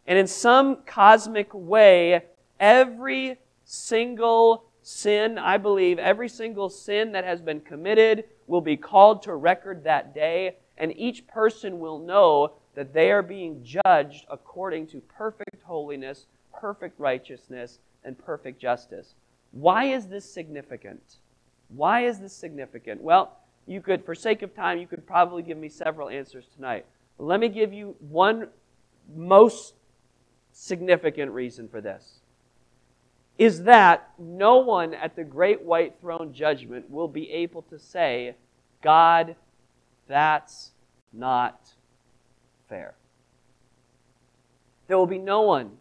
And 0.05 0.19
in 0.19 0.27
some 0.27 0.83
cosmic 0.85 1.51
way, 1.55 2.25
every 2.59 3.39
single 3.65 4.65
sin, 4.89 5.37
I 5.37 5.57
believe, 5.57 5.99
every 5.99 6.27
single 6.27 6.67
sin 6.67 7.11
that 7.11 7.23
has 7.23 7.41
been 7.41 7.61
committed 7.61 8.23
will 8.47 8.61
be 8.61 8.75
called 8.75 9.21
to 9.23 9.35
record 9.35 9.83
that 9.83 10.15
day, 10.15 10.57
and 10.77 10.97
each 10.97 11.27
person 11.27 11.79
will 11.79 11.99
know 11.99 12.53
that 12.73 12.91
they 12.91 13.11
are 13.11 13.21
being 13.21 13.63
judged 13.63 14.25
according 14.31 14.87
to 14.87 15.01
perfect 15.01 15.61
holiness, 15.63 16.25
perfect 16.51 16.99
righteousness, 16.99 17.77
and 18.03 18.17
perfect 18.17 18.59
justice. 18.59 19.13
Why 19.51 19.85
is 19.85 20.07
this 20.07 20.25
significant? 20.25 21.17
Why 21.67 22.05
is 22.05 22.19
this 22.19 22.33
significant? 22.33 22.99
Well, 23.01 23.37
you 23.67 23.81
could, 23.81 24.03
for 24.03 24.15
sake 24.15 24.41
of 24.41 24.55
time, 24.55 24.79
you 24.79 24.87
could 24.87 25.05
probably 25.05 25.43
give 25.43 25.57
me 25.57 25.69
several 25.69 26.09
answers 26.09 26.47
tonight. 26.55 26.87
But 27.17 27.25
let 27.25 27.39
me 27.39 27.49
give 27.49 27.73
you 27.73 27.95
one 27.99 28.47
most 29.15 29.75
significant 30.51 31.31
reason 31.31 31.67
for 31.67 31.79
this. 31.79 32.18
Is 33.39 33.63
that 33.63 34.11
no 34.19 34.57
one 34.57 34.93
at 34.93 35.15
the 35.15 35.23
great 35.23 35.61
white 35.61 35.95
throne 36.01 36.33
judgment 36.33 36.89
will 36.89 37.07
be 37.07 37.31
able 37.31 37.61
to 37.63 37.79
say, 37.79 38.35
God, 38.83 39.37
that's 40.09 40.71
not 41.13 41.73
fair. 42.67 42.95
There 44.87 44.97
will 44.97 45.07
be 45.07 45.17
no 45.17 45.41
one 45.41 45.77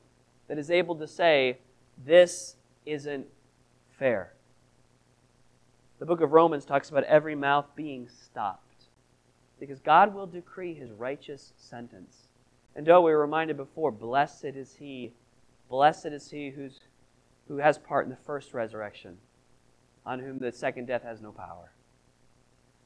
that 0.46 0.56
is 0.56 0.70
able 0.70 0.94
to 0.96 1.08
say, 1.08 1.58
This 2.06 2.54
isn't 2.86 3.26
fair. 3.98 4.34
The 5.98 6.06
book 6.06 6.20
of 6.20 6.30
Romans 6.30 6.64
talks 6.64 6.90
about 6.90 7.02
every 7.04 7.34
mouth 7.34 7.66
being 7.74 8.08
stopped 8.08 8.84
because 9.58 9.80
God 9.80 10.14
will 10.14 10.26
decree 10.26 10.74
his 10.74 10.92
righteous 10.92 11.54
sentence. 11.56 12.28
And 12.76 12.86
though 12.86 13.00
we 13.00 13.10
were 13.10 13.20
reminded 13.20 13.56
before, 13.56 13.90
blessed 13.90 14.44
is 14.44 14.76
he, 14.76 15.12
blessed 15.68 16.06
is 16.06 16.30
he 16.30 16.50
who's, 16.50 16.78
who 17.48 17.56
has 17.56 17.78
part 17.78 18.04
in 18.04 18.10
the 18.10 18.16
first 18.16 18.54
resurrection, 18.54 19.16
on 20.04 20.20
whom 20.20 20.38
the 20.38 20.52
second 20.52 20.86
death 20.86 21.02
has 21.02 21.20
no 21.20 21.32
power. 21.32 21.72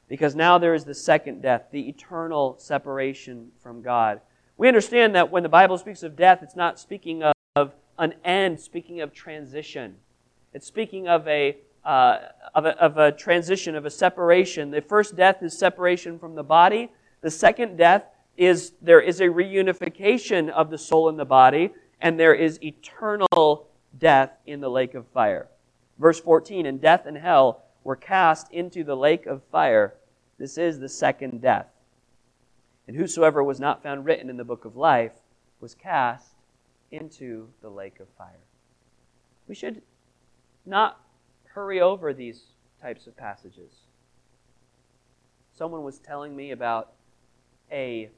Because 0.08 0.34
now 0.34 0.58
there 0.58 0.74
is 0.74 0.84
the 0.84 0.94
second 0.94 1.42
death, 1.42 1.64
the 1.70 1.88
eternal 1.88 2.56
separation 2.58 3.50
from 3.62 3.82
God. 3.82 4.20
We 4.56 4.68
understand 4.68 5.14
that 5.14 5.30
when 5.30 5.42
the 5.42 5.48
Bible 5.48 5.78
speaks 5.78 6.02
of 6.02 6.16
death, 6.16 6.40
it's 6.42 6.56
not 6.56 6.78
speaking 6.78 7.22
of, 7.56 7.72
an 7.98 8.14
end, 8.24 8.58
speaking 8.58 9.00
of 9.00 9.12
transition. 9.12 9.96
It's 10.54 10.66
speaking 10.66 11.08
of 11.08 11.26
a, 11.28 11.58
uh, 11.84 12.18
of 12.54 12.64
a, 12.64 12.80
of 12.82 12.96
a 12.98 13.12
transition, 13.12 13.74
of 13.76 13.84
a 13.84 13.90
separation. 13.90 14.70
The 14.70 14.80
first 14.80 15.14
death 15.16 15.42
is 15.42 15.58
separation 15.58 16.18
from 16.18 16.34
the 16.34 16.42
body. 16.42 16.90
The 17.20 17.30
second 17.30 17.76
death 17.76 18.04
is 18.36 18.72
there 18.80 19.00
is 19.00 19.20
a 19.20 19.26
reunification 19.26 20.48
of 20.48 20.70
the 20.70 20.78
soul 20.78 21.08
and 21.08 21.18
the 21.18 21.24
body, 21.24 21.70
and 22.00 22.18
there 22.18 22.34
is 22.34 22.58
eternal 22.62 23.68
death 23.98 24.30
in 24.46 24.60
the 24.60 24.70
lake 24.70 24.94
of 24.94 25.06
fire. 25.08 25.48
Verse 25.98 26.20
14, 26.20 26.66
and 26.66 26.80
death 26.80 27.06
and 27.06 27.16
hell 27.16 27.64
were 27.84 27.96
cast 27.96 28.50
into 28.52 28.84
the 28.84 28.96
lake 28.96 29.26
of 29.26 29.42
fire. 29.50 29.94
This 30.38 30.58
is 30.58 30.78
the 30.78 30.88
second 30.88 31.40
death. 31.40 31.66
And 32.88 32.96
whosoever 32.96 33.42
was 33.44 33.60
not 33.60 33.82
found 33.82 34.04
written 34.04 34.28
in 34.28 34.36
the 34.36 34.44
book 34.44 34.64
of 34.64 34.76
life 34.76 35.12
was 35.60 35.74
cast 35.74 36.34
into 36.90 37.48
the 37.60 37.70
lake 37.70 38.00
of 38.00 38.08
fire. 38.18 38.40
We 39.46 39.54
should 39.54 39.82
not 40.66 41.00
hurry 41.44 41.80
over 41.80 42.12
these 42.12 42.42
types 42.80 43.06
of 43.06 43.16
passages. 43.16 43.72
Someone 45.52 45.84
was 45.84 45.98
telling 45.98 46.34
me 46.34 46.50
about 46.50 46.92
a, 47.70 48.10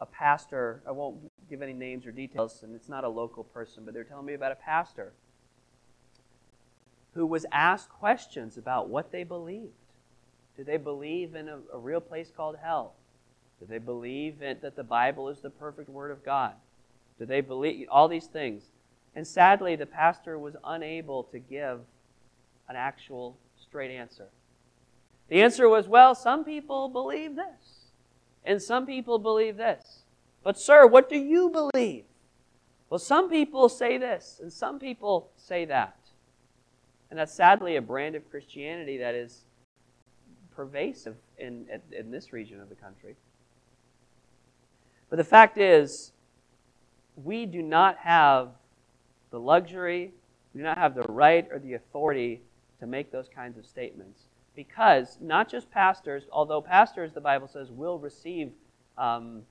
a 0.00 0.06
pastor, 0.06 0.82
I 0.86 0.92
won't 0.92 1.31
give 1.48 1.62
any 1.62 1.72
names 1.72 2.06
or 2.06 2.12
details, 2.12 2.62
and 2.62 2.74
it's 2.74 2.88
not 2.88 3.04
a 3.04 3.08
local 3.08 3.44
person, 3.44 3.84
but 3.84 3.94
they're 3.94 4.04
telling 4.04 4.26
me 4.26 4.34
about 4.34 4.52
a 4.52 4.56
pastor 4.56 5.12
who 7.14 7.26
was 7.26 7.44
asked 7.52 7.90
questions 7.90 8.56
about 8.56 8.88
what 8.88 9.12
they 9.12 9.22
believed. 9.22 9.72
Do 10.56 10.64
they 10.64 10.76
believe 10.76 11.34
in 11.34 11.48
a, 11.48 11.58
a 11.72 11.78
real 11.78 12.00
place 12.00 12.30
called 12.34 12.56
hell? 12.62 12.94
Do 13.60 13.66
they 13.66 13.78
believe 13.78 14.42
in, 14.42 14.58
that 14.62 14.76
the 14.76 14.84
Bible 14.84 15.28
is 15.28 15.40
the 15.40 15.50
perfect 15.50 15.88
Word 15.88 16.10
of 16.10 16.24
God? 16.24 16.54
Do 17.18 17.26
they 17.26 17.40
believe 17.40 17.86
all 17.90 18.08
these 18.08 18.26
things? 18.26 18.64
And 19.14 19.26
sadly, 19.26 19.76
the 19.76 19.86
pastor 19.86 20.38
was 20.38 20.56
unable 20.64 21.24
to 21.24 21.38
give 21.38 21.80
an 22.68 22.76
actual 22.76 23.36
straight 23.60 23.90
answer. 23.90 24.28
The 25.28 25.42
answer 25.42 25.68
was, 25.68 25.86
well, 25.86 26.14
some 26.14 26.44
people 26.44 26.88
believe 26.88 27.36
this, 27.36 27.90
and 28.44 28.60
some 28.60 28.86
people 28.86 29.18
believe 29.18 29.56
this. 29.56 30.01
But, 30.42 30.58
sir, 30.58 30.86
what 30.86 31.08
do 31.08 31.16
you 31.16 31.50
believe? 31.50 32.04
Well, 32.90 32.98
some 32.98 33.30
people 33.30 33.68
say 33.68 33.96
this, 33.96 34.38
and 34.42 34.52
some 34.52 34.78
people 34.78 35.30
say 35.36 35.64
that. 35.66 35.96
And 37.10 37.18
that's 37.18 37.34
sadly 37.34 37.76
a 37.76 37.82
brand 37.82 38.14
of 38.14 38.28
Christianity 38.30 38.98
that 38.98 39.14
is 39.14 39.42
pervasive 40.54 41.16
in, 41.38 41.66
in 41.90 42.10
this 42.10 42.32
region 42.32 42.60
of 42.60 42.68
the 42.68 42.74
country. 42.74 43.16
But 45.10 45.16
the 45.16 45.24
fact 45.24 45.58
is, 45.58 46.12
we 47.16 47.46
do 47.46 47.62
not 47.62 47.98
have 47.98 48.48
the 49.30 49.38
luxury, 49.38 50.12
we 50.54 50.60
do 50.60 50.64
not 50.64 50.78
have 50.78 50.94
the 50.94 51.02
right 51.02 51.46
or 51.50 51.58
the 51.58 51.74
authority 51.74 52.42
to 52.80 52.86
make 52.86 53.12
those 53.12 53.28
kinds 53.28 53.58
of 53.58 53.66
statements. 53.66 54.22
Because 54.54 55.18
not 55.20 55.50
just 55.50 55.70
pastors, 55.70 56.24
although 56.30 56.60
pastors, 56.60 57.12
the 57.12 57.20
Bible 57.20 57.48
says, 57.48 57.70
will 57.70 57.98
receive, 57.98 58.52
um, 58.98 59.42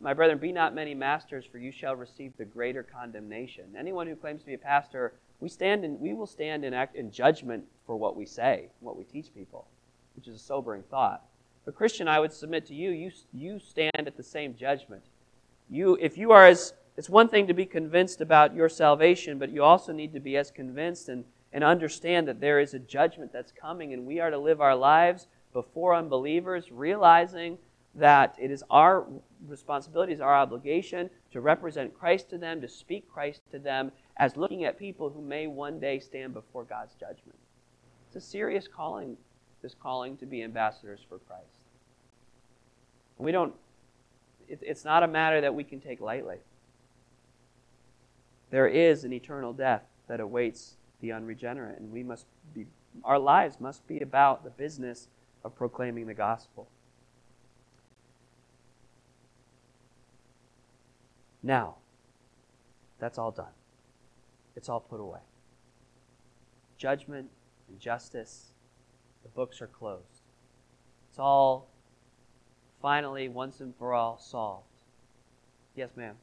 my, 0.00 0.14
brethren, 0.14 0.38
be 0.38 0.52
not 0.52 0.74
many 0.74 0.94
masters, 0.94 1.44
for 1.44 1.58
you 1.58 1.72
shall 1.72 1.96
receive 1.96 2.32
the 2.36 2.44
greater 2.44 2.82
condemnation. 2.82 3.64
Anyone 3.78 4.06
who 4.06 4.16
claims 4.16 4.40
to 4.40 4.46
be 4.46 4.54
a 4.54 4.58
pastor, 4.58 5.14
we 5.40 5.48
stand 5.48 5.84
in, 5.84 5.98
we 5.98 6.14
will 6.14 6.26
stand 6.26 6.64
in, 6.64 6.74
act, 6.74 6.96
in 6.96 7.10
judgment 7.10 7.64
for 7.86 7.96
what 7.96 8.16
we 8.16 8.26
say, 8.26 8.68
what 8.80 8.96
we 8.96 9.04
teach 9.04 9.34
people, 9.34 9.66
which 10.14 10.28
is 10.28 10.36
a 10.36 10.38
sobering 10.38 10.82
thought. 10.90 11.24
But 11.64 11.74
Christian, 11.74 12.08
I 12.08 12.20
would 12.20 12.32
submit 12.32 12.66
to 12.66 12.74
you, 12.74 12.90
you, 12.90 13.10
you 13.32 13.58
stand 13.58 13.92
at 13.94 14.16
the 14.16 14.22
same 14.22 14.54
judgment. 14.54 15.02
You, 15.68 15.96
if 16.00 16.18
you 16.18 16.32
are 16.32 16.46
as 16.46 16.74
it's 16.96 17.08
one 17.08 17.28
thing 17.28 17.46
to 17.46 17.54
be 17.54 17.64
convinced 17.64 18.20
about 18.20 18.54
your 18.54 18.68
salvation, 18.68 19.38
but 19.38 19.50
you 19.50 19.62
also 19.62 19.92
need 19.92 20.12
to 20.12 20.20
be 20.20 20.36
as 20.36 20.50
convinced 20.50 21.08
and, 21.08 21.24
and 21.52 21.64
understand 21.64 22.28
that 22.28 22.40
there 22.40 22.60
is 22.60 22.74
a 22.74 22.78
judgment 22.78 23.32
that's 23.32 23.52
coming, 23.52 23.94
and 23.94 24.04
we 24.04 24.20
are 24.20 24.28
to 24.28 24.36
live 24.38 24.60
our 24.60 24.76
lives 24.76 25.26
before 25.52 25.94
unbelievers, 25.94 26.70
realizing 26.70 27.56
that 28.00 28.36
it 28.38 28.50
is 28.50 28.64
our 28.70 29.06
responsibility, 29.46 30.12
is 30.12 30.20
our 30.20 30.34
obligation 30.34 31.08
to 31.32 31.40
represent 31.40 31.94
Christ 31.94 32.28
to 32.30 32.38
them, 32.38 32.60
to 32.60 32.68
speak 32.68 33.08
Christ 33.08 33.42
to 33.52 33.58
them, 33.58 33.92
as 34.16 34.36
looking 34.36 34.64
at 34.64 34.78
people 34.78 35.08
who 35.08 35.22
may 35.22 35.46
one 35.46 35.78
day 35.78 35.98
stand 35.98 36.34
before 36.34 36.64
God's 36.64 36.94
judgment. 36.94 37.38
It's 38.06 38.16
a 38.16 38.20
serious 38.20 38.66
calling, 38.66 39.16
this 39.62 39.74
calling 39.74 40.16
to 40.18 40.26
be 40.26 40.42
ambassadors 40.42 41.00
for 41.08 41.18
Christ. 41.18 41.60
We 43.18 43.32
don't, 43.32 43.54
it's 44.48 44.84
not 44.84 45.02
a 45.02 45.08
matter 45.08 45.40
that 45.42 45.54
we 45.54 45.62
can 45.62 45.80
take 45.80 46.00
lightly. 46.00 46.38
There 48.50 48.66
is 48.66 49.04
an 49.04 49.12
eternal 49.12 49.52
death 49.52 49.82
that 50.08 50.20
awaits 50.20 50.76
the 51.00 51.12
unregenerate, 51.12 51.78
and 51.78 51.92
we 51.92 52.02
must 52.02 52.26
be, 52.54 52.66
our 53.04 53.18
lives 53.18 53.60
must 53.60 53.86
be 53.86 54.00
about 54.00 54.42
the 54.42 54.50
business 54.50 55.08
of 55.44 55.54
proclaiming 55.54 56.06
the 56.06 56.14
gospel. 56.14 56.68
Now, 61.42 61.76
that's 62.98 63.18
all 63.18 63.30
done. 63.30 63.52
It's 64.56 64.68
all 64.68 64.80
put 64.80 65.00
away. 65.00 65.20
Judgment 66.76 67.30
and 67.68 67.80
justice, 67.80 68.52
the 69.22 69.28
books 69.28 69.62
are 69.62 69.66
closed. 69.66 70.22
It's 71.08 71.18
all 71.18 71.68
finally, 72.80 73.28
once 73.28 73.60
and 73.60 73.74
for 73.76 73.94
all, 73.94 74.18
solved. 74.18 74.66
Yes, 75.74 75.90
ma'am. 75.96 76.16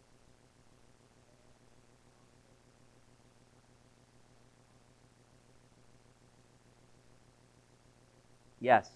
Yes. 8.59 8.89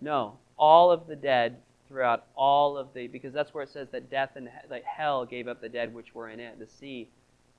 No. 0.00 0.38
All 0.58 0.90
of 0.90 1.06
the 1.06 1.16
dead 1.16 1.58
throughout 1.88 2.26
all 2.34 2.76
of 2.76 2.92
the, 2.94 3.06
because 3.06 3.32
that's 3.32 3.54
where 3.54 3.62
it 3.62 3.68
says 3.68 3.88
that 3.90 4.10
death 4.10 4.30
and 4.36 4.48
like 4.70 4.84
hell 4.84 5.24
gave 5.24 5.48
up 5.48 5.60
the 5.60 5.68
dead 5.68 5.94
which 5.94 6.14
were 6.14 6.28
in 6.28 6.40
it, 6.40 6.58
the 6.58 6.66
sea. 6.66 7.08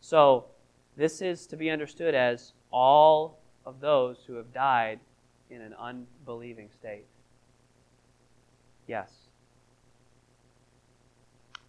So 0.01 0.46
this 0.96 1.22
is 1.22 1.48
to 1.48 1.57
be 1.57 1.69
understood 1.69 2.15
as 2.15 2.53
all 2.72 3.39
of 3.65 3.79
those 3.79 4.17
who 4.27 4.36
have 4.36 4.53
died 4.53 5.00
in 5.50 5.62
an 5.62 5.74
unbelieving 5.79 6.69
state. 6.72 7.05
Yes. 8.88 9.12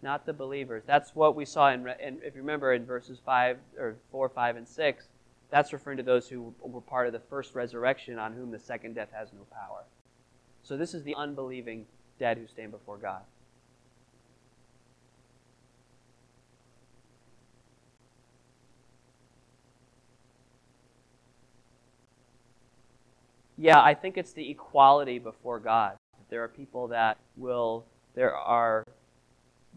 Not 0.01 0.25
the 0.25 0.33
believers. 0.33 0.83
That's 0.85 1.13
what 1.13 1.35
we 1.35 1.45
saw 1.45 1.71
in, 1.71 1.87
in 1.99 2.19
if 2.23 2.35
you 2.35 2.41
remember 2.41 2.73
in 2.73 2.85
verses 2.85 3.19
5 3.25 3.57
or 3.77 3.95
4, 4.11 4.29
5 4.29 4.55
and 4.57 4.67
6 4.67 5.07
that's 5.49 5.73
referring 5.73 5.97
to 5.97 6.03
those 6.03 6.27
who 6.27 6.53
were 6.61 6.81
part 6.81 7.07
of 7.07 7.13
the 7.13 7.19
first 7.19 7.55
resurrection 7.55 8.19
on 8.19 8.33
whom 8.33 8.51
the 8.51 8.59
second 8.59 8.93
death 8.93 9.09
has 9.11 9.33
no 9.33 9.45
power. 9.51 9.83
So 10.61 10.77
this 10.77 10.93
is 10.93 11.03
the 11.03 11.15
unbelieving 11.15 11.85
dead 12.19 12.37
who 12.37 12.47
stand 12.47 12.71
before 12.71 12.97
God. 12.97 13.21
Yeah, 23.57 23.81
I 23.81 23.93
think 23.93 24.17
it's 24.17 24.31
the 24.31 24.49
equality 24.49 25.19
before 25.19 25.59
God. 25.59 25.97
There 26.29 26.41
are 26.43 26.47
people 26.47 26.87
that 26.89 27.17
will, 27.35 27.85
there 28.15 28.33
are 28.33 28.85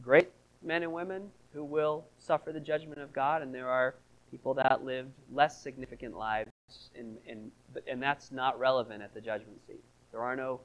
great 0.01 0.31
men 0.63 0.85
and 0.85 0.93
women 0.93 1.31
who 1.53 1.65
will 1.65 2.05
suffer 2.19 2.53
the 2.53 2.61
judgment 2.61 3.01
of 3.01 3.13
God, 3.13 3.43
and 3.43 3.53
there 3.53 3.69
are 3.69 3.97
people 4.31 4.55
that 4.55 4.85
lived 4.85 5.11
less 5.33 5.61
significant 5.61 6.17
lives, 6.17 6.51
in, 6.95 7.17
in, 7.27 7.51
and 7.89 8.01
that's 8.01 8.31
not 8.31 8.57
relevant 8.59 9.03
at 9.03 9.13
the 9.15 9.21
judgment 9.21 9.61
seat. 9.67 9.83
There 10.13 10.23
are 10.23 10.37
no, 10.37 10.61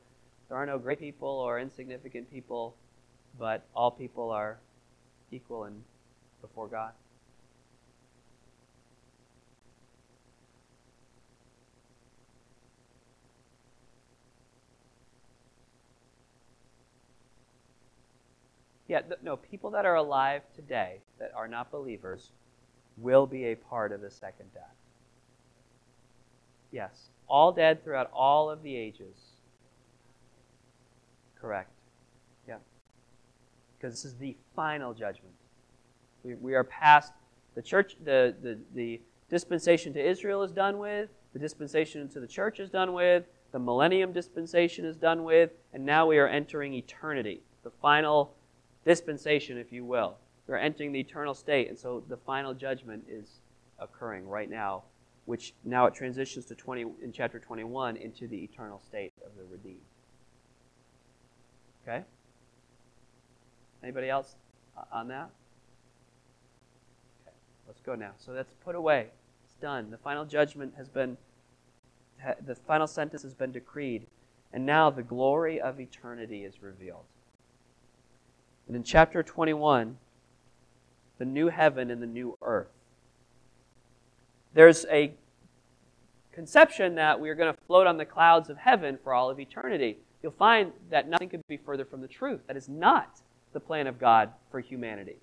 there 0.50 0.58
are 0.58 0.66
no 0.66 0.80
great 0.80 1.00
people 1.00 1.28
or 1.28 1.60
insignificant 1.60 2.32
people, 2.32 2.76
but 3.38 3.66
all 3.76 3.92
people 3.92 4.32
are 4.32 4.58
equal 5.32 5.66
and 5.66 5.84
before 6.42 6.68
God. 6.68 6.92
Yeah, 18.88 19.02
no, 19.22 19.36
people 19.36 19.72
that 19.72 19.86
are 19.86 19.96
alive 19.96 20.44
today 20.56 21.02
that 21.20 21.34
are 21.36 21.50
not 21.50 21.72
believers 21.72 22.32
will 22.96 23.28
be 23.28 23.46
a 23.46 23.56
part 23.56 23.92
of 23.92 24.00
the 24.00 24.10
second 24.10 24.54
death. 24.54 24.64
Yes, 26.72 27.10
all 27.28 27.52
dead 27.52 27.84
throughout 27.84 28.10
all 28.14 28.50
of 28.50 28.64
the 28.64 28.78
ages. 28.78 29.27
Correct. 31.40 31.72
Yeah. 32.48 32.58
Because 33.78 33.94
this 33.94 34.06
is 34.06 34.16
the 34.16 34.36
final 34.56 34.94
judgment. 34.94 35.34
We, 36.24 36.36
we 36.36 36.56
are 36.56 36.64
past 36.64 37.14
the 37.56 37.62
church, 37.62 37.96
the, 38.04 38.36
the, 38.44 38.60
the 38.76 39.02
dispensation 39.30 39.92
to 39.94 40.00
Israel 40.00 40.44
is 40.44 40.52
done 40.52 40.78
with, 40.78 41.10
the 41.34 41.40
dispensation 41.40 42.08
to 42.10 42.20
the 42.20 42.28
church 42.28 42.60
is 42.60 42.70
done 42.70 42.94
with, 42.94 43.24
the 43.52 43.60
millennium 43.60 44.12
dispensation 44.12 44.86
is 44.86 44.96
done 44.96 45.24
with, 45.24 45.52
and 45.74 45.86
now 45.86 46.06
we 46.06 46.18
are 46.20 46.28
entering 46.28 46.74
eternity, 46.74 47.42
the 47.64 47.72
final 47.82 48.36
dispensation, 48.86 49.58
if 49.58 49.72
you 49.72 49.86
will. 49.86 50.18
We're 50.48 50.58
entering 50.58 50.92
the 50.92 51.00
eternal 51.00 51.34
state, 51.34 51.68
and 51.68 51.78
so 51.78 52.04
the 52.08 52.18
final 52.18 52.54
judgment 52.54 53.06
is 53.10 53.40
occurring 53.80 54.28
right 54.28 54.50
now, 54.50 54.84
which 55.26 55.54
now 55.66 55.86
it 55.88 55.94
transitions 55.94 56.46
to 56.46 56.56
20 56.56 56.86
in 57.02 57.12
chapter 57.12 57.40
21 57.40 57.98
into 57.98 58.28
the 58.28 58.38
eternal 58.38 58.80
state 58.80 59.14
of 59.26 59.32
the 59.36 59.44
redeemed. 59.52 59.82
Okay? 61.88 62.04
Anybody 63.82 64.10
else 64.10 64.36
on 64.92 65.08
that? 65.08 65.30
Okay, 67.22 67.36
let's 67.68 67.80
go 67.82 67.96
now. 67.96 68.12
So 68.18 68.34
that's 68.34 68.54
put 68.66 68.76
away. 68.76 69.08
It's 69.46 69.54
done. 69.62 69.90
The 69.92 69.98
final 69.98 70.26
judgment 70.26 70.74
has 70.78 70.90
been, 70.90 71.18
the 72.46 72.56
final 72.56 72.88
sentence 72.88 73.24
has 73.24 73.34
been 73.34 73.52
decreed. 73.52 74.08
And 74.52 74.66
now 74.66 74.90
the 74.90 75.04
glory 75.04 75.62
of 75.62 75.80
eternity 75.80 76.44
is 76.44 76.62
revealed. 76.62 77.06
And 78.68 78.76
in 78.76 78.84
chapter 78.84 79.24
21, 79.24 79.98
the 81.20 81.26
new 81.26 81.48
heaven 81.48 81.90
and 81.90 82.02
the 82.02 82.08
new 82.08 82.38
earth. 82.42 82.72
There's 84.54 84.86
a 84.90 85.14
conception 86.32 86.96
that 86.96 87.20
we 87.20 87.30
are 87.30 87.36
going 87.36 87.54
to 87.54 87.60
float 87.68 87.88
on 87.88 87.98
the 87.98 88.06
clouds 88.06 88.50
of 88.50 88.58
heaven 88.58 88.98
for 89.02 89.14
all 89.14 89.30
of 89.30 89.40
eternity. 89.40 90.00
You'll 90.28 90.34
find 90.34 90.74
that 90.90 91.08
nothing 91.08 91.30
could 91.30 91.48
be 91.48 91.56
further 91.56 91.86
from 91.86 92.02
the 92.02 92.08
truth. 92.10 92.42
That 92.48 92.58
is 92.58 92.68
not 92.68 93.22
the 93.54 93.62
plan 93.62 93.88
of 93.88 93.98
God 93.98 94.30
for 94.52 94.60
humanity. 94.60 95.16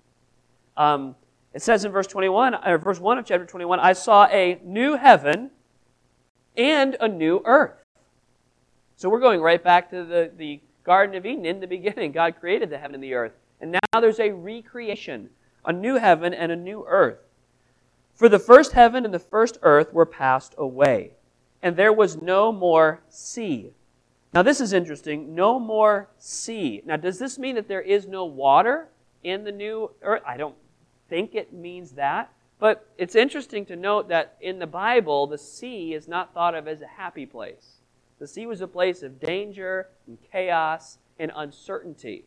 Um, 0.75 1.15
it 1.53 1.61
says 1.61 1.85
in 1.85 1.91
verse 1.91 2.07
21, 2.07 2.55
or 2.55 2.79
verse 2.79 2.99
1 2.99 3.19
of 3.19 3.23
chapter 3.23 3.45
21, 3.45 3.79
I 3.79 3.93
saw 3.93 4.25
a 4.25 4.59
new 4.63 4.95
heaven 4.95 5.51
and 6.57 6.97
a 6.99 7.07
new 7.07 7.43
earth. 7.45 7.83
So 8.95 9.07
we're 9.07 9.19
going 9.19 9.41
right 9.41 9.63
back 9.63 9.91
to 9.91 10.03
the, 10.03 10.31
the 10.35 10.59
Garden 10.83 11.15
of 11.15 11.23
Eden. 11.23 11.45
In 11.45 11.59
the 11.59 11.67
beginning, 11.67 12.11
God 12.11 12.37
created 12.39 12.71
the 12.71 12.79
heaven 12.79 12.95
and 12.95 13.03
the 13.03 13.13
earth. 13.13 13.33
And 13.61 13.73
now 13.73 13.99
there's 14.01 14.19
a 14.19 14.31
recreation, 14.31 15.29
a 15.65 15.71
new 15.71 15.97
heaven 15.99 16.33
and 16.33 16.51
a 16.51 16.55
new 16.55 16.83
earth. 16.87 17.19
For 18.15 18.27
the 18.27 18.39
first 18.39 18.71
heaven 18.71 19.05
and 19.05 19.13
the 19.13 19.19
first 19.19 19.59
earth 19.61 19.93
were 19.93 20.07
passed 20.07 20.55
away, 20.57 21.11
and 21.61 21.75
there 21.75 21.93
was 21.93 22.19
no 22.23 22.51
more 22.51 23.03
sea. 23.07 23.75
Now, 24.35 24.41
this 24.41 24.59
is 24.59 24.73
interesting. 24.73 25.33
No 25.33 25.59
more 25.59 26.09
sea. 26.17 26.81
Now, 26.85 26.97
does 26.97 27.17
this 27.19 27.39
mean 27.39 27.55
that 27.55 27.69
there 27.69 27.81
is 27.81 28.05
no 28.05 28.25
water 28.25 28.89
in 29.23 29.45
the 29.45 29.51
new 29.51 29.91
earth? 30.01 30.23
I 30.27 30.35
don't 30.35 30.57
think 31.09 31.35
it 31.35 31.53
means 31.53 31.91
that. 31.91 32.33
But 32.59 32.85
it's 32.97 33.15
interesting 33.15 33.65
to 33.67 33.77
note 33.77 34.09
that 34.09 34.35
in 34.41 34.59
the 34.59 34.67
Bible, 34.67 35.25
the 35.25 35.37
sea 35.37 35.93
is 35.93 36.09
not 36.09 36.33
thought 36.33 36.53
of 36.53 36.67
as 36.67 36.81
a 36.81 36.87
happy 36.87 37.25
place. 37.25 37.77
The 38.19 38.27
sea 38.27 38.45
was 38.45 38.59
a 38.59 38.67
place 38.67 39.03
of 39.03 39.21
danger 39.21 39.87
and 40.05 40.17
chaos 40.31 40.97
and 41.17 41.31
uncertainty. 41.33 42.25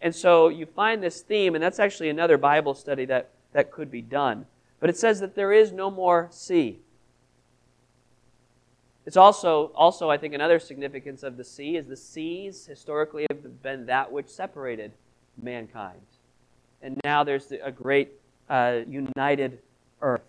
And 0.00 0.14
so 0.14 0.48
you 0.48 0.64
find 0.64 1.02
this 1.02 1.20
theme, 1.20 1.54
and 1.54 1.62
that's 1.62 1.78
actually 1.78 2.08
another 2.08 2.38
Bible 2.38 2.72
study 2.72 3.04
that, 3.06 3.30
that 3.52 3.70
could 3.70 3.90
be 3.90 4.00
done. 4.00 4.46
But 4.80 4.88
it 4.88 4.96
says 4.96 5.20
that 5.20 5.34
there 5.34 5.52
is 5.52 5.72
no 5.72 5.90
more 5.90 6.28
sea. 6.30 6.78
It's 9.06 9.16
also, 9.16 9.72
also, 9.74 10.10
I 10.10 10.18
think, 10.18 10.34
another 10.34 10.58
significance 10.58 11.22
of 11.22 11.36
the 11.36 11.44
sea 11.44 11.76
is 11.76 11.86
the 11.86 11.96
seas 11.96 12.66
historically 12.66 13.26
have 13.30 13.62
been 13.62 13.86
that 13.86 14.12
which 14.12 14.28
separated 14.28 14.92
mankind. 15.42 16.00
And 16.82 17.00
now 17.04 17.24
there's 17.24 17.52
a 17.52 17.72
great 17.72 18.12
uh, 18.48 18.80
united 18.86 19.58
earth. 20.02 20.22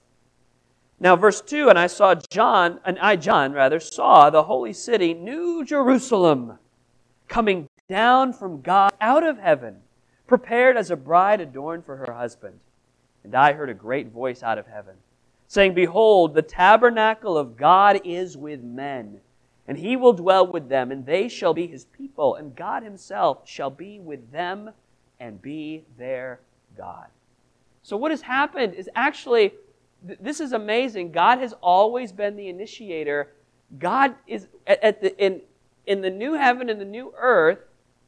Now, 0.99 1.15
verse 1.15 1.41
2 1.41 1.69
And 1.69 1.79
I 1.79 1.87
saw 1.87 2.15
John, 2.29 2.79
and 2.85 2.97
I, 2.99 3.15
John, 3.15 3.53
rather, 3.53 3.79
saw 3.79 4.29
the 4.29 4.43
holy 4.43 4.73
city, 4.73 5.13
New 5.13 5.65
Jerusalem, 5.65 6.59
coming 7.27 7.67
down 7.89 8.33
from 8.33 8.61
God 8.61 8.93
out 9.01 9.23
of 9.23 9.37
heaven, 9.37 9.77
prepared 10.27 10.77
as 10.77 10.91
a 10.91 10.95
bride 10.95 11.41
adorned 11.41 11.85
for 11.85 11.97
her 11.97 12.13
husband. 12.13 12.59
And 13.23 13.35
I 13.35 13.53
heard 13.53 13.69
a 13.69 13.73
great 13.73 14.07
voice 14.07 14.43
out 14.43 14.57
of 14.57 14.67
heaven, 14.67 14.95
saying, 15.51 15.73
Behold, 15.73 16.33
the 16.33 16.41
tabernacle 16.41 17.37
of 17.37 17.57
God 17.57 17.99
is 18.05 18.37
with 18.37 18.63
men, 18.63 19.19
and 19.67 19.77
he 19.77 19.97
will 19.97 20.13
dwell 20.13 20.47
with 20.47 20.69
them, 20.69 20.93
and 20.93 21.05
they 21.05 21.27
shall 21.27 21.53
be 21.53 21.67
his 21.67 21.83
people, 21.83 22.35
and 22.35 22.55
God 22.55 22.83
himself 22.83 23.39
shall 23.43 23.69
be 23.69 23.99
with 23.99 24.31
them 24.31 24.69
and 25.19 25.41
be 25.41 25.83
their 25.97 26.39
God. 26.77 27.07
So, 27.83 27.97
what 27.97 28.11
has 28.11 28.21
happened 28.21 28.75
is 28.75 28.89
actually, 28.95 29.51
this 30.21 30.39
is 30.39 30.53
amazing. 30.53 31.11
God 31.11 31.39
has 31.39 31.53
always 31.61 32.13
been 32.13 32.37
the 32.37 32.47
initiator. 32.47 33.33
God 33.77 34.15
is 34.27 34.47
at 34.65 35.01
the, 35.01 35.17
in, 35.21 35.41
in 35.85 35.99
the 35.99 36.09
new 36.09 36.31
heaven 36.31 36.69
and 36.69 36.79
the 36.79 36.85
new 36.85 37.13
earth, 37.17 37.59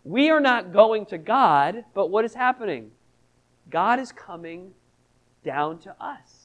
we 0.05 0.29
are 0.29 0.39
not 0.39 0.71
going 0.71 1.07
to 1.07 1.17
God, 1.17 1.83
but 1.93 2.07
what 2.07 2.23
is 2.23 2.35
happening? 2.35 2.91
God 3.69 3.99
is 3.99 4.13
coming 4.13 4.71
down 5.43 5.79
to 5.79 5.93
us. 6.01 6.42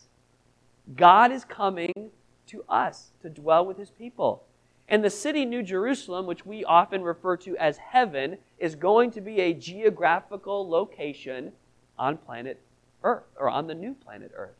God 0.95 1.33
is 1.33 1.45
coming 1.45 2.11
to 2.49 2.65
us 2.69 3.11
to 3.23 3.29
dwell 3.29 3.65
with 3.67 3.79
his 3.79 3.91
people. 3.91 4.45
And 4.89 5.05
the 5.05 5.11
city, 5.11 5.45
New 5.45 5.63
Jerusalem, 5.63 6.27
which 6.27 6.47
we 6.47 6.65
often 6.65 7.03
refer 7.03 7.37
to 7.39 7.57
as 7.59 7.77
heaven, 7.77 8.39
is 8.59 8.75
going 8.75 9.11
to 9.13 9.21
be 9.21 9.41
a 9.41 9.53
geographical 9.53 10.69
location 10.69 11.53
on 11.99 12.17
planet 12.17 12.61
Earth, 13.05 13.25
or 13.39 13.51
on 13.51 13.67
the 13.67 13.75
new 13.75 13.95
planet 13.95 14.33
Earth. 14.35 14.57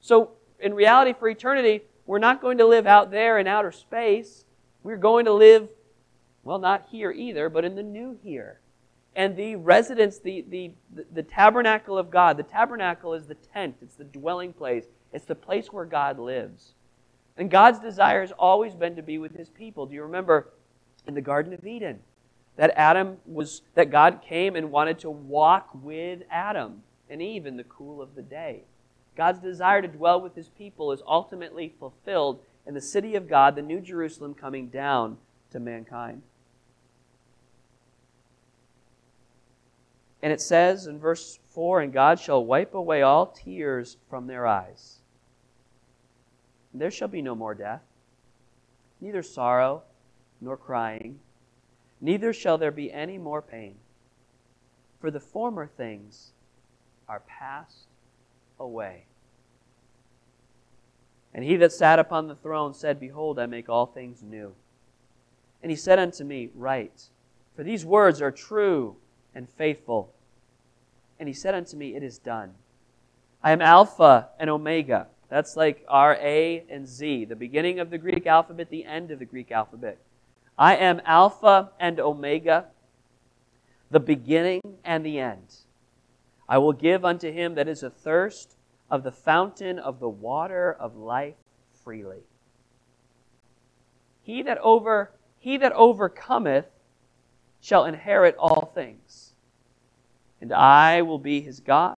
So, 0.00 0.30
in 0.58 0.74
reality, 0.74 1.12
for 1.12 1.28
eternity, 1.28 1.82
we're 2.06 2.18
not 2.18 2.40
going 2.40 2.58
to 2.58 2.66
live 2.66 2.86
out 2.86 3.10
there 3.10 3.38
in 3.38 3.46
outer 3.46 3.70
space. 3.70 4.44
We're 4.82 4.96
going 4.96 5.26
to 5.26 5.32
live 5.32 5.68
well, 6.48 6.58
not 6.58 6.86
here 6.90 7.10
either, 7.10 7.50
but 7.50 7.66
in 7.66 7.74
the 7.74 7.82
new 7.82 8.18
here. 8.22 8.60
And 9.14 9.36
the 9.36 9.56
residence, 9.56 10.18
the, 10.18 10.46
the, 10.48 10.70
the, 11.12 11.22
tabernacle 11.22 11.98
of 11.98 12.10
God, 12.10 12.38
the 12.38 12.42
tabernacle 12.42 13.12
is 13.12 13.26
the 13.26 13.34
tent, 13.34 13.76
it's 13.82 13.96
the 13.96 14.04
dwelling 14.04 14.54
place, 14.54 14.86
it's 15.12 15.24
the 15.24 15.34
place 15.34 15.72
where 15.72 15.84
God 15.84 16.18
lives. 16.18 16.74
And 17.36 17.50
God's 17.50 17.78
desire 17.78 18.20
has 18.20 18.32
always 18.32 18.74
been 18.74 18.96
to 18.96 19.02
be 19.02 19.18
with 19.18 19.36
his 19.36 19.48
people. 19.48 19.86
Do 19.86 19.94
you 19.94 20.02
remember 20.02 20.50
in 21.06 21.14
the 21.14 21.20
Garden 21.20 21.52
of 21.52 21.66
Eden 21.66 22.00
that 22.56 22.72
Adam 22.76 23.16
was 23.24 23.62
that 23.74 23.90
God 23.90 24.20
came 24.20 24.56
and 24.56 24.70
wanted 24.70 24.98
to 25.00 25.10
walk 25.10 25.70
with 25.74 26.22
Adam 26.30 26.82
and 27.08 27.22
Eve 27.22 27.46
in 27.46 27.56
the 27.56 27.64
cool 27.64 28.02
of 28.02 28.14
the 28.14 28.22
day. 28.22 28.64
God's 29.16 29.38
desire 29.38 29.82
to 29.82 29.88
dwell 29.88 30.20
with 30.20 30.34
his 30.34 30.48
people 30.48 30.92
is 30.92 31.02
ultimately 31.06 31.72
fulfilled 31.80 32.40
in 32.66 32.74
the 32.74 32.80
city 32.80 33.14
of 33.14 33.28
God, 33.28 33.56
the 33.56 33.62
New 33.62 33.80
Jerusalem 33.80 34.34
coming 34.34 34.68
down 34.68 35.16
to 35.50 35.58
mankind. 35.58 36.22
And 40.22 40.32
it 40.32 40.40
says 40.40 40.86
in 40.86 40.98
verse 40.98 41.38
4 41.50 41.80
And 41.80 41.92
God 41.92 42.18
shall 42.18 42.44
wipe 42.44 42.74
away 42.74 43.02
all 43.02 43.26
tears 43.26 43.96
from 44.10 44.26
their 44.26 44.46
eyes. 44.46 44.97
There 46.72 46.90
shall 46.90 47.08
be 47.08 47.22
no 47.22 47.34
more 47.34 47.54
death, 47.54 47.82
neither 49.00 49.22
sorrow 49.22 49.82
nor 50.40 50.56
crying, 50.56 51.18
neither 52.00 52.32
shall 52.32 52.58
there 52.58 52.70
be 52.70 52.92
any 52.92 53.18
more 53.18 53.42
pain. 53.42 53.76
For 55.00 55.10
the 55.10 55.20
former 55.20 55.66
things 55.66 56.32
are 57.08 57.20
passed 57.20 57.86
away. 58.58 59.06
And 61.32 61.44
he 61.44 61.56
that 61.56 61.72
sat 61.72 61.98
upon 61.98 62.26
the 62.26 62.34
throne 62.34 62.74
said, 62.74 62.98
Behold, 62.98 63.38
I 63.38 63.46
make 63.46 63.68
all 63.68 63.86
things 63.86 64.22
new. 64.22 64.54
And 65.62 65.70
he 65.70 65.76
said 65.76 65.98
unto 65.98 66.24
me, 66.24 66.50
Write, 66.54 67.10
for 67.54 67.62
these 67.62 67.84
words 67.84 68.22
are 68.22 68.30
true 68.30 68.96
and 69.34 69.48
faithful. 69.48 70.12
And 71.18 71.28
he 71.28 71.34
said 71.34 71.54
unto 71.54 71.76
me, 71.76 71.94
It 71.94 72.02
is 72.02 72.18
done. 72.18 72.54
I 73.42 73.52
am 73.52 73.62
Alpha 73.62 74.28
and 74.38 74.50
Omega. 74.50 75.08
That's 75.28 75.56
like 75.56 75.84
R, 75.88 76.14
A, 76.14 76.64
and 76.70 76.86
Z, 76.86 77.26
the 77.26 77.36
beginning 77.36 77.80
of 77.80 77.90
the 77.90 77.98
Greek 77.98 78.26
alphabet, 78.26 78.70
the 78.70 78.84
end 78.84 79.10
of 79.10 79.18
the 79.18 79.26
Greek 79.26 79.52
alphabet. 79.52 79.98
I 80.56 80.76
am 80.76 81.00
Alpha 81.04 81.70
and 81.78 82.00
Omega, 82.00 82.66
the 83.90 84.00
beginning 84.00 84.62
and 84.84 85.04
the 85.04 85.18
end. 85.18 85.54
I 86.48 86.58
will 86.58 86.72
give 86.72 87.04
unto 87.04 87.30
him 87.30 87.54
that 87.54 87.68
is 87.68 87.84
athirst 87.84 88.56
of 88.90 89.02
the 89.02 89.12
fountain 89.12 89.78
of 89.78 90.00
the 90.00 90.08
water 90.08 90.72
of 90.72 90.96
life 90.96 91.36
freely. 91.84 92.22
He 94.22 94.42
that 94.42 94.58
over 94.58 95.12
he 95.38 95.56
that 95.58 95.72
overcometh 95.72 96.66
shall 97.60 97.84
inherit 97.84 98.36
all 98.38 98.72
things. 98.74 99.34
And 100.40 100.52
I 100.52 101.02
will 101.02 101.18
be 101.18 101.40
his 101.40 101.60
God, 101.60 101.96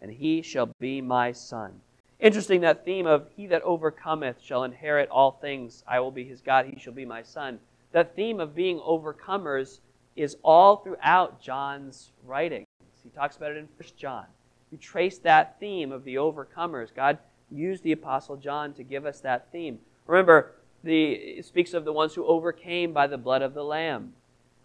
and 0.00 0.10
he 0.10 0.42
shall 0.42 0.70
be 0.78 1.00
my 1.00 1.32
son. 1.32 1.80
Interesting 2.20 2.60
that 2.60 2.84
theme 2.84 3.06
of 3.06 3.28
he 3.34 3.46
that 3.46 3.62
overcometh 3.62 4.42
shall 4.42 4.64
inherit 4.64 5.08
all 5.08 5.32
things. 5.32 5.82
I 5.88 6.00
will 6.00 6.10
be 6.10 6.24
his 6.24 6.42
God, 6.42 6.66
he 6.66 6.78
shall 6.78 6.92
be 6.92 7.06
my 7.06 7.22
son. 7.22 7.58
That 7.92 8.14
theme 8.14 8.40
of 8.40 8.54
being 8.54 8.78
overcomers 8.78 9.80
is 10.16 10.36
all 10.42 10.76
throughout 10.76 11.40
John's 11.40 12.12
writings. 12.26 12.66
He 13.02 13.08
talks 13.08 13.36
about 13.36 13.52
it 13.52 13.56
in 13.56 13.68
1 13.78 13.88
John. 13.96 14.26
You 14.70 14.76
trace 14.76 15.18
that 15.18 15.58
theme 15.58 15.92
of 15.92 16.04
the 16.04 16.16
overcomers. 16.16 16.94
God 16.94 17.18
used 17.50 17.82
the 17.82 17.92
Apostle 17.92 18.36
John 18.36 18.74
to 18.74 18.82
give 18.82 19.06
us 19.06 19.20
that 19.20 19.50
theme. 19.50 19.78
Remember, 20.06 20.52
the, 20.84 21.12
it 21.12 21.46
speaks 21.46 21.72
of 21.72 21.86
the 21.86 21.92
ones 21.92 22.14
who 22.14 22.26
overcame 22.26 22.92
by 22.92 23.06
the 23.06 23.18
blood 23.18 23.40
of 23.42 23.54
the 23.54 23.64
Lamb. 23.64 24.12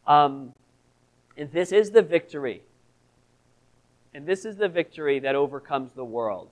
Um, 0.06 0.54
and 1.38 1.52
this 1.52 1.72
is 1.72 1.92
the 1.92 2.02
victory. 2.02 2.64
And 4.14 4.26
this 4.26 4.46
is 4.46 4.58
the 4.58 4.70
victory 4.70 5.20
that 5.20 5.36
overcomes 5.36 5.94
the 5.94 6.06
world 6.06 6.50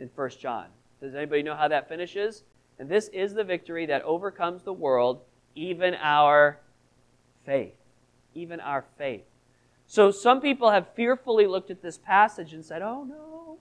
in 0.00 0.10
1 0.14 0.30
John. 0.40 0.66
Does 1.00 1.14
anybody 1.14 1.42
know 1.42 1.54
how 1.54 1.68
that 1.68 1.88
finishes? 1.88 2.42
And 2.78 2.88
this 2.88 3.08
is 3.08 3.34
the 3.34 3.44
victory 3.44 3.86
that 3.86 4.02
overcomes 4.02 4.62
the 4.62 4.72
world, 4.72 5.20
even 5.54 5.94
our 5.94 6.58
faith. 7.44 7.74
Even 8.34 8.60
our 8.60 8.84
faith. 8.96 9.24
So 9.86 10.10
some 10.10 10.40
people 10.40 10.70
have 10.70 10.94
fearfully 10.94 11.46
looked 11.46 11.70
at 11.70 11.82
this 11.82 11.98
passage 11.98 12.54
and 12.54 12.64
said, 12.64 12.80
Oh 12.80 13.04
no, 13.04 13.58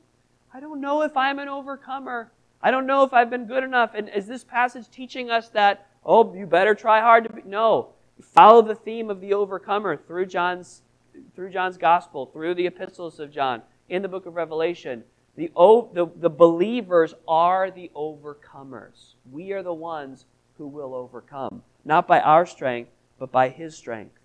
I 0.54 0.60
don't 0.60 0.80
know 0.80 1.02
if 1.02 1.18
I'm 1.18 1.40
an 1.40 1.48
overcomer. 1.48 2.32
I 2.62 2.72
don't 2.72 2.86
know 2.86 3.04
if 3.04 3.14
I've 3.14 3.30
been 3.30 3.46
good 3.46 3.64
enough. 3.64 3.92
And 3.94 4.10
is 4.10 4.28
this 4.28 4.44
passage 4.44 4.90
teaching 4.90 5.30
us 5.30 5.50
that, 5.50 5.88
oh, 6.06 6.34
you 6.36 6.46
better 6.46 6.76
try 6.76 7.02
hard 7.02 7.24
to 7.26 7.34
be? 7.34 7.42
No. 7.46 7.90
Follow 8.22 8.62
the 8.62 8.76
theme 8.76 9.10
of 9.10 9.22
the 9.22 9.34
overcomer 9.34 9.96
through 9.96 10.26
John's, 10.26 10.82
through 11.36 11.50
John's 11.50 11.78
gospel, 11.78 12.26
through 12.26 12.56
the 12.56 12.68
epistles 12.68 13.20
of 13.20 13.32
John, 13.32 13.62
in 13.88 14.02
the 14.02 14.10
book 14.10 14.26
of 14.26 14.36
Revelation. 14.36 15.04
The, 15.36 15.52
the, 15.94 16.10
the 16.16 16.30
believers 16.30 17.14
are 17.28 17.72
the 17.72 17.92
overcomers. 17.96 19.14
We 19.32 19.52
are 19.54 19.64
the 19.64 19.74
ones 19.74 20.26
who 20.58 20.68
will 20.68 20.94
overcome, 20.94 21.64
not 21.86 22.08
by 22.08 22.20
our 22.20 22.46
strength, 22.46 22.92
but 23.18 23.32
by 23.32 23.50
his 23.50 23.76
strength. 23.76 24.20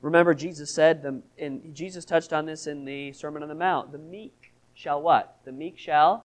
Remember, 0.00 0.34
Jesus 0.34 0.74
said, 0.74 1.02
the, 1.02 1.22
and 1.38 1.74
Jesus 1.74 2.04
touched 2.04 2.32
on 2.32 2.46
this 2.46 2.66
in 2.66 2.84
the 2.84 3.12
Sermon 3.12 3.42
on 3.42 3.48
the 3.48 3.54
Mount 3.54 3.92
the 3.92 3.98
meek 3.98 4.52
shall 4.74 5.02
what? 5.02 5.38
The 5.44 5.52
meek 5.52 5.76
shall 5.76 6.24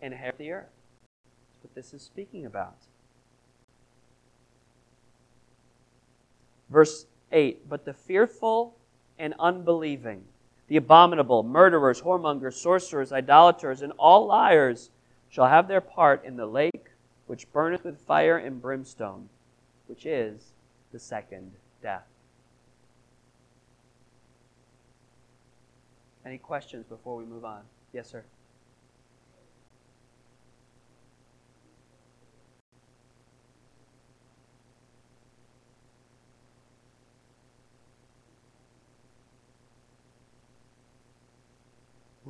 inherit 0.00 0.38
the 0.38 0.52
earth. 0.52 0.70
That's 1.52 1.64
what 1.64 1.74
this 1.74 1.94
is 1.94 2.02
speaking 2.02 2.46
about. 2.46 2.76
Verse 6.70 7.06
8 7.32 7.68
But 7.68 7.84
the 7.84 7.92
fearful 7.92 8.76
and 9.18 9.34
unbelieving, 9.38 10.24
the 10.68 10.76
abominable, 10.76 11.42
murderers, 11.42 12.02
whoremongers, 12.02 12.54
sorcerers, 12.54 13.12
idolaters, 13.12 13.82
and 13.82 13.92
all 13.98 14.26
liars 14.26 14.90
shall 15.28 15.48
have 15.48 15.68
their 15.68 15.80
part 15.80 16.24
in 16.24 16.36
the 16.36 16.46
lake 16.46 16.90
which 17.26 17.50
burneth 17.52 17.84
with 17.84 17.98
fire 17.98 18.36
and 18.36 18.60
brimstone, 18.60 19.28
which 19.86 20.06
is 20.06 20.52
the 20.92 20.98
second 20.98 21.52
death. 21.82 22.06
Any 26.24 26.38
questions 26.38 26.84
before 26.86 27.16
we 27.16 27.24
move 27.24 27.44
on? 27.44 27.62
Yes, 27.92 28.10
sir. 28.10 28.24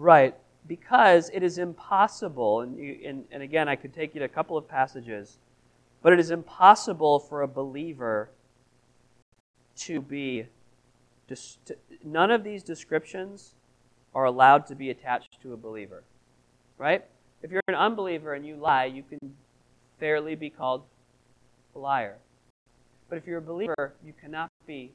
Right, 0.03 0.35
because 0.67 1.31
it 1.33 1.45
is 1.45 1.59
impossible, 1.59 2.63
and, 2.63 2.77
you, 2.77 2.99
and, 3.07 3.25
and 3.31 3.41
again, 3.41 3.69
I 3.69 3.77
could 3.77 3.95
take 3.95 4.17
you 4.17 4.19
to 4.19 4.25
a 4.25 4.29
couple 4.29 4.57
of 4.57 4.67
passages, 4.67 5.39
but 6.03 6.13
it 6.13 6.19
is 6.19 6.33
impossible 6.33 7.21
for 7.21 7.43
a 7.43 7.47
believer 7.47 8.29
to 9.77 10.01
be. 10.01 10.47
None 12.05 12.33
of 12.33 12.43
these 12.43 12.65
descriptions 12.65 13.55
are 14.13 14.25
allowed 14.25 14.67
to 14.67 14.75
be 14.75 14.91
attached 14.91 15.41
to 15.43 15.53
a 15.53 15.57
believer. 15.57 16.03
Right? 16.79 17.05
If 17.45 17.53
you're 17.53 17.61
an 17.69 17.77
unbeliever 17.77 18.35
and 18.35 18.45
you 18.45 18.57
lie, 18.57 18.87
you 18.87 19.05
can 19.05 19.21
fairly 20.01 20.35
be 20.35 20.51
called 20.51 20.83
a 21.77 21.79
liar. 21.79 22.17
But 23.09 23.19
if 23.19 23.27
you're 23.29 23.39
a 23.39 23.41
believer, 23.41 23.95
you 24.05 24.15
cannot 24.21 24.51
be 24.67 24.91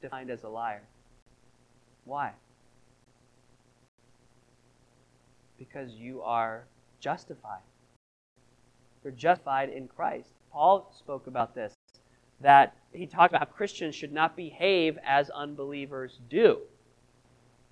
defined 0.00 0.30
as 0.30 0.44
a 0.44 0.48
liar. 0.48 0.82
Why? 2.04 2.34
Because 5.58 5.92
you 5.92 6.22
are 6.22 6.64
justified. 7.00 7.62
You're 9.02 9.12
justified 9.12 9.68
in 9.68 9.88
Christ. 9.88 10.30
Paul 10.52 10.92
spoke 10.96 11.26
about 11.26 11.54
this, 11.54 11.74
that 12.40 12.74
he 12.92 13.06
talked 13.06 13.34
about 13.34 13.54
Christians 13.54 13.94
should 13.94 14.12
not 14.12 14.36
behave 14.36 14.98
as 15.04 15.30
unbelievers 15.30 16.20
do. 16.30 16.60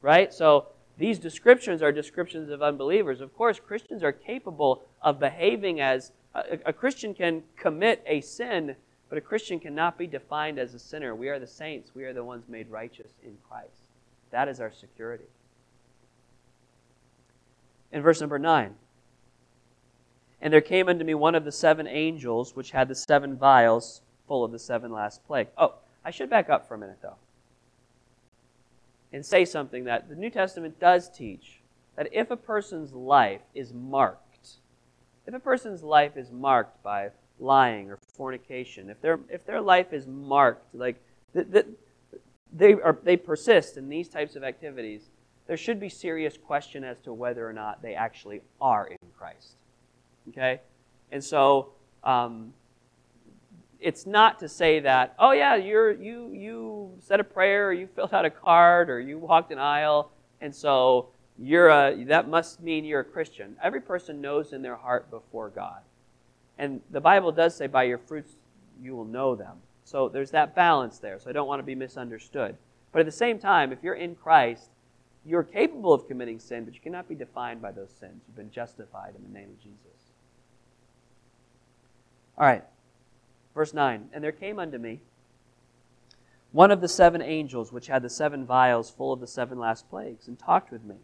Right? 0.03 0.33
So 0.33 0.67
these 0.99 1.19
descriptions 1.19 1.83
are 1.83 1.93
descriptions 1.93 2.51
of 2.51 2.63
unbelievers. 2.63 3.21
Of 3.21 3.35
course, 3.35 3.59
Christians 3.59 4.03
are 4.03 4.13
capable 4.13 4.83
of 5.01 5.19
behaving 5.19 5.81
as 5.81 6.13
a, 6.35 6.59
a, 6.67 6.73
Christian 6.73 7.15
can 7.15 7.43
commit 7.57 8.03
a 8.07 8.21
sin, 8.21 8.77
but 9.09 9.19
a 9.19 9.21
Christian 9.21 9.61
cannot 9.61 9.99
be 9.99 10.07
defined 10.07 10.59
as 10.59 10.75
a 10.75 10.79
sinner. 10.79 11.15
We 11.15 11.29
are 11.29 11.39
the 11.39 11.47
saints, 11.47 11.95
we 11.95 12.05
are 12.05 12.13
the 12.13 12.25
ones 12.25 12.45
made 12.49 12.71
righteous 12.71 13.13
in 13.23 13.37
Christ. 13.49 13.89
That 14.31 14.49
is 14.49 14.61
our 14.61 14.73
security. 14.73 15.25
In 17.93 18.03
verse 18.03 18.21
number 18.21 18.39
9, 18.39 18.75
and 20.41 20.53
there 20.53 20.61
came 20.61 20.89
unto 20.89 21.05
me 21.05 21.15
one 21.15 21.35
of 21.35 21.45
the 21.45 21.53
seven 21.53 21.87
angels 21.87 22.57
which 22.57 22.73
had 22.73 22.89
the 22.89 22.95
seven 22.95 23.37
vials 23.37 24.01
full 24.27 24.45
of 24.45 24.51
the 24.51 24.59
seven 24.59 24.91
last 24.91 25.25
plague. 25.27 25.49
Oh, 25.57 25.75
I 26.05 26.11
should 26.11 26.31
back 26.31 26.51
up 26.51 26.67
for 26.67 26.75
a 26.75 26.79
minute 26.79 26.99
though 27.03 27.17
and 29.13 29.25
say 29.25 29.45
something 29.45 29.85
that 29.85 30.09
the 30.09 30.15
New 30.15 30.31
Testament 30.31 30.81
does 30.81 31.11
teach 31.11 31.61
that 31.97 32.09
if 32.13 32.31
a 32.31 32.37
person's 32.37 32.93
life 32.93 33.43
is 33.55 33.73
marked, 33.73 34.57
if 35.27 35.35
a 35.35 35.39
person's 35.39 35.83
life 35.83 36.17
is 36.17 36.31
marked 36.31 36.83
by 36.83 37.11
lying 37.39 37.91
or 37.91 37.99
fornication, 38.15 38.89
if 38.89 39.01
their 39.01 39.21
if 39.29 39.45
their 39.45 39.61
life 39.61 39.93
is 39.93 40.07
marked 40.07 40.75
like 40.75 40.97
that, 41.35 41.67
they 42.53 42.73
are 42.73 42.99
they 43.03 43.17
persist 43.17 43.77
in 43.77 43.89
these 43.89 44.09
types 44.09 44.35
of 44.35 44.43
activities, 44.43 45.11
there 45.47 45.57
should 45.57 45.81
be 45.81 45.89
serious 45.89 46.37
question 46.37 46.85
as 46.85 47.01
to 47.01 47.13
whether 47.13 47.49
or 47.49 47.53
not 47.53 47.83
they 47.83 47.95
actually 47.95 48.41
are 48.61 48.87
in 48.87 48.99
Christ. 49.17 49.57
Okay, 50.29 50.61
and 51.11 51.23
so 51.23 51.73
um, 52.05 52.53
it's 53.81 54.07
not 54.07 54.39
to 54.39 54.49
say 54.49 54.81
that, 54.81 55.15
oh 55.19 55.33
yeah, 55.33 55.57
you're, 55.57 55.93
you, 55.93 56.31
you 56.33 56.91
said 57.01 57.21
a 57.21 57.25
prayer, 57.25 57.69
or 57.69 57.73
you 57.73 57.87
filled 57.95 58.15
out 58.15 58.25
a 58.25 58.31
card, 58.31 58.89
or 58.89 59.01
you 59.01 59.19
walked 59.19 59.53
an 59.53 59.59
aisle, 59.59 60.11
and 60.41 60.55
so 60.55 61.09
you're 61.39 61.69
a, 61.69 62.05
that 62.05 62.29
must 62.29 62.63
mean 62.63 62.85
you're 62.85 63.01
a 63.01 63.05
Christian. 63.05 63.57
Every 63.63 63.81
person 63.81 64.21
knows 64.21 64.53
in 64.53 64.63
their 64.63 64.77
heart 64.77 65.11
before 65.11 65.51
God. 65.51 65.81
And 66.59 66.81
the 66.91 67.01
Bible 67.01 67.33
does 67.33 67.57
say, 67.57 67.67
by 67.67 67.85
your 67.85 67.99
fruits 67.99 68.37
you 68.81 68.95
will 68.95 69.05
know 69.05 69.35
them. 69.35 69.57
So 69.85 70.09
there's 70.09 70.31
that 70.31 70.55
balance 70.55 70.99
there. 70.99 71.19
So 71.19 71.31
I 71.31 71.33
don't 71.33 71.49
want 71.49 71.61
to 71.61 71.65
be 71.65 71.75
misunderstood. 71.75 72.57
But 72.93 73.01
at 73.01 73.07
the 73.07 73.13
same 73.13 73.39
time, 73.39 73.73
if 73.73 73.79
you're 73.83 73.95
in 73.95 74.15
Christ, 74.15 74.71
you're 75.25 75.45
capable 75.45 75.93
of 75.93 76.09
committing 76.09 76.39
sin, 76.39 76.65
but 76.65 76.75
you 76.75 76.81
cannot 76.81 77.09
be 77.09 77.15
defined 77.15 77.63
by 77.63 77.73
those 77.73 77.91
sins. 77.91 78.23
You've 78.27 78.37
been 78.37 78.51
justified 78.51 79.15
in 79.17 79.23
the 79.23 79.39
name 79.39 79.51
of 79.51 79.61
Jesus. 79.61 79.79
All 82.37 82.47
right, 82.47 82.65
verse 83.55 83.73
9. 83.73 84.09
And 84.13 84.25
there 84.25 84.33
came 84.33 84.59
unto 84.59 84.79
me 84.79 85.01
one 86.53 86.71
of 86.71 86.81
the 86.81 86.89
seven 86.89 87.23
angels 87.23 87.73
which 87.73 87.87
had 87.87 88.03
the 88.03 88.11
seven 88.11 88.45
vials 88.45 88.91
full 88.91 89.13
of 89.13 89.21
the 89.21 89.27
seven 89.27 89.59
last 89.59 89.89
plagues, 89.89 90.29
and 90.29 90.39
talked 90.39 90.71
with 90.71 90.85
me. 90.85 90.97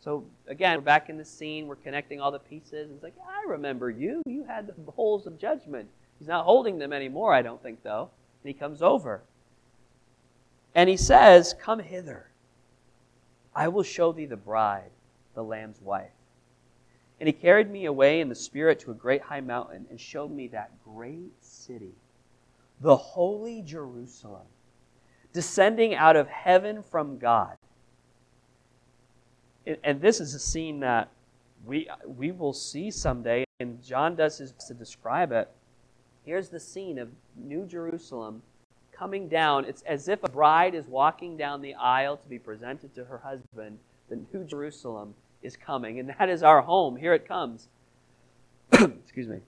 So 0.00 0.24
again, 0.46 0.78
we're 0.78 0.84
back 0.84 1.08
in 1.08 1.18
the 1.18 1.24
scene. 1.24 1.66
We're 1.66 1.76
connecting 1.76 2.20
all 2.20 2.30
the 2.30 2.38
pieces. 2.38 2.90
It's 2.90 3.02
like, 3.02 3.16
I 3.26 3.48
remember 3.48 3.90
you. 3.90 4.22
You 4.26 4.44
had 4.44 4.66
the 4.66 4.72
bowls 4.72 5.26
of 5.26 5.38
judgment. 5.38 5.88
He's 6.18 6.28
not 6.28 6.44
holding 6.44 6.78
them 6.78 6.92
anymore, 6.92 7.34
I 7.34 7.42
don't 7.42 7.62
think, 7.62 7.82
though. 7.82 8.10
And 8.42 8.48
he 8.48 8.54
comes 8.54 8.82
over. 8.82 9.22
And 10.74 10.88
he 10.88 10.96
says, 10.96 11.54
Come 11.58 11.80
hither. 11.80 12.29
I 13.54 13.68
will 13.68 13.82
show 13.82 14.12
thee 14.12 14.26
the 14.26 14.36
bride, 14.36 14.90
the 15.34 15.42
Lamb's 15.42 15.80
wife. 15.80 16.12
And 17.18 17.26
he 17.26 17.32
carried 17.32 17.70
me 17.70 17.84
away 17.84 18.20
in 18.20 18.28
the 18.28 18.34
Spirit 18.34 18.80
to 18.80 18.90
a 18.90 18.94
great 18.94 19.22
high 19.22 19.40
mountain 19.40 19.86
and 19.90 20.00
showed 20.00 20.30
me 20.30 20.48
that 20.48 20.72
great 20.84 21.32
city 21.40 21.94
the 22.80 22.96
holy 22.96 23.62
Jerusalem, 23.62 24.46
descending 25.32 25.94
out 25.94 26.16
of 26.16 26.28
heaven 26.28 26.82
from 26.82 27.18
God. 27.18 27.56
And 29.84 30.00
this 30.00 30.20
is 30.20 30.34
a 30.34 30.38
scene 30.38 30.80
that 30.80 31.10
we, 31.66 31.88
we 32.06 32.32
will 32.32 32.54
see 32.54 32.90
someday, 32.90 33.44
and 33.60 33.82
John 33.84 34.16
does 34.16 34.38
his 34.38 34.52
best 34.52 34.68
to 34.68 34.74
describe 34.74 35.30
it. 35.30 35.50
Here's 36.24 36.48
the 36.48 36.58
scene 36.58 36.98
of 36.98 37.10
New 37.36 37.66
Jerusalem 37.66 38.42
coming 39.00 39.28
down. 39.28 39.64
It's 39.64 39.80
as 39.82 40.08
if 40.08 40.22
a 40.22 40.28
bride 40.28 40.74
is 40.74 40.86
walking 40.86 41.38
down 41.38 41.62
the 41.62 41.72
aisle 41.72 42.18
to 42.18 42.28
be 42.28 42.38
presented 42.38 42.94
to 42.94 43.04
her 43.06 43.16
husband. 43.16 43.78
The 44.10 44.20
New 44.34 44.44
Jerusalem 44.44 45.14
is 45.40 45.56
coming, 45.56 45.98
and 45.98 46.14
that 46.18 46.28
is 46.28 46.42
our 46.42 46.60
home. 46.60 46.96
Here 46.96 47.14
it 47.14 47.26
comes. 47.26 47.68
Excuse 48.72 49.26
me. 49.26 49.38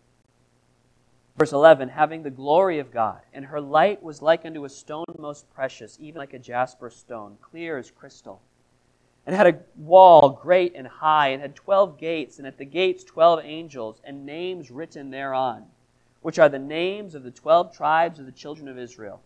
Verse 1.37 1.53
11, 1.53 1.91
having 1.91 2.23
the 2.23 2.31
glory 2.31 2.79
of 2.79 2.91
God, 2.91 3.21
and 3.35 3.45
her 3.45 3.61
light 3.61 4.03
was 4.03 4.23
like 4.23 4.47
unto 4.47 4.65
a 4.65 4.71
stone 4.71 5.05
most 5.19 5.53
precious, 5.53 5.99
even 6.01 6.19
like 6.19 6.33
a 6.33 6.39
jasper 6.39 6.89
stone, 6.89 7.37
clear 7.43 7.77
as 7.77 7.91
crystal. 7.91 8.41
And 9.27 9.37
had 9.37 9.47
a 9.47 9.61
wall 9.77 10.31
great 10.31 10.75
and 10.75 10.87
high, 10.87 11.29
and 11.29 11.43
had 11.43 11.55
twelve 11.55 11.99
gates, 11.99 12.39
and 12.39 12.47
at 12.47 12.57
the 12.57 12.65
gates 12.65 13.05
twelve 13.05 13.41
angels, 13.45 14.01
and 14.03 14.25
names 14.25 14.71
written 14.71 15.11
thereon, 15.11 15.67
which 16.23 16.39
are 16.39 16.49
the 16.49 16.59
names 16.59 17.15
of 17.15 17.23
the 17.23 17.31
twelve 17.31 17.77
tribes 17.77 18.19
of 18.19 18.25
the 18.25 18.33
children 18.33 18.67
of 18.67 18.79
Israel. 18.79 19.21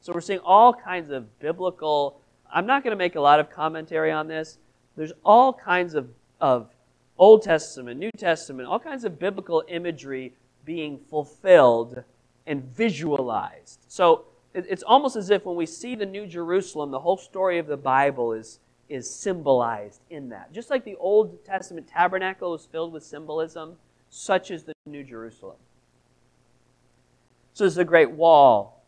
So 0.00 0.12
we're 0.12 0.20
seeing 0.20 0.40
all 0.40 0.72
kinds 0.72 1.10
of 1.10 1.38
biblical. 1.38 2.20
I'm 2.52 2.66
not 2.66 2.82
going 2.82 2.92
to 2.92 2.96
make 2.96 3.16
a 3.16 3.20
lot 3.20 3.38
of 3.38 3.50
commentary 3.50 4.10
on 4.10 4.28
this. 4.28 4.58
There's 4.96 5.12
all 5.24 5.52
kinds 5.52 5.94
of, 5.94 6.08
of 6.40 6.70
Old 7.18 7.42
Testament, 7.42 8.00
New 8.00 8.10
Testament, 8.16 8.66
all 8.66 8.80
kinds 8.80 9.04
of 9.04 9.18
biblical 9.18 9.62
imagery 9.68 10.32
being 10.64 10.98
fulfilled 10.98 12.02
and 12.46 12.64
visualized. 12.64 13.80
So 13.88 14.24
it's 14.54 14.82
almost 14.82 15.16
as 15.16 15.30
if 15.30 15.44
when 15.44 15.56
we 15.56 15.66
see 15.66 15.94
the 15.94 16.06
New 16.06 16.26
Jerusalem, 16.26 16.90
the 16.90 17.00
whole 17.00 17.18
story 17.18 17.58
of 17.58 17.66
the 17.66 17.76
Bible 17.76 18.32
is, 18.32 18.58
is 18.88 19.14
symbolized 19.14 20.00
in 20.10 20.30
that. 20.30 20.52
Just 20.52 20.70
like 20.70 20.84
the 20.84 20.96
Old 20.96 21.44
Testament 21.44 21.86
tabernacle 21.86 22.54
is 22.54 22.66
filled 22.66 22.92
with 22.92 23.04
symbolism, 23.04 23.76
such 24.08 24.50
is 24.50 24.64
the 24.64 24.72
New 24.86 25.04
Jerusalem. 25.04 25.56
So 27.52 27.64
there's 27.64 27.78
a 27.78 27.84
great 27.84 28.10
wall. 28.10 28.79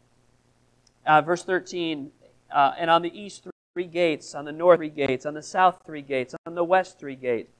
Uh, 1.06 1.20
verse 1.20 1.44
13, 1.44 2.10
uh, 2.52 2.72
and 2.78 2.90
on 2.90 3.02
the 3.02 3.18
east 3.18 3.46
three 3.74 3.86
gates, 3.86 4.34
on 4.34 4.44
the 4.44 4.52
north 4.52 4.78
three 4.78 4.88
gates, 4.88 5.26
on 5.26 5.34
the 5.34 5.42
south 5.42 5.80
three 5.84 6.02
gates, 6.02 6.34
on 6.46 6.54
the 6.54 6.64
west 6.64 6.98
three 6.98 7.16
gates. 7.16 7.50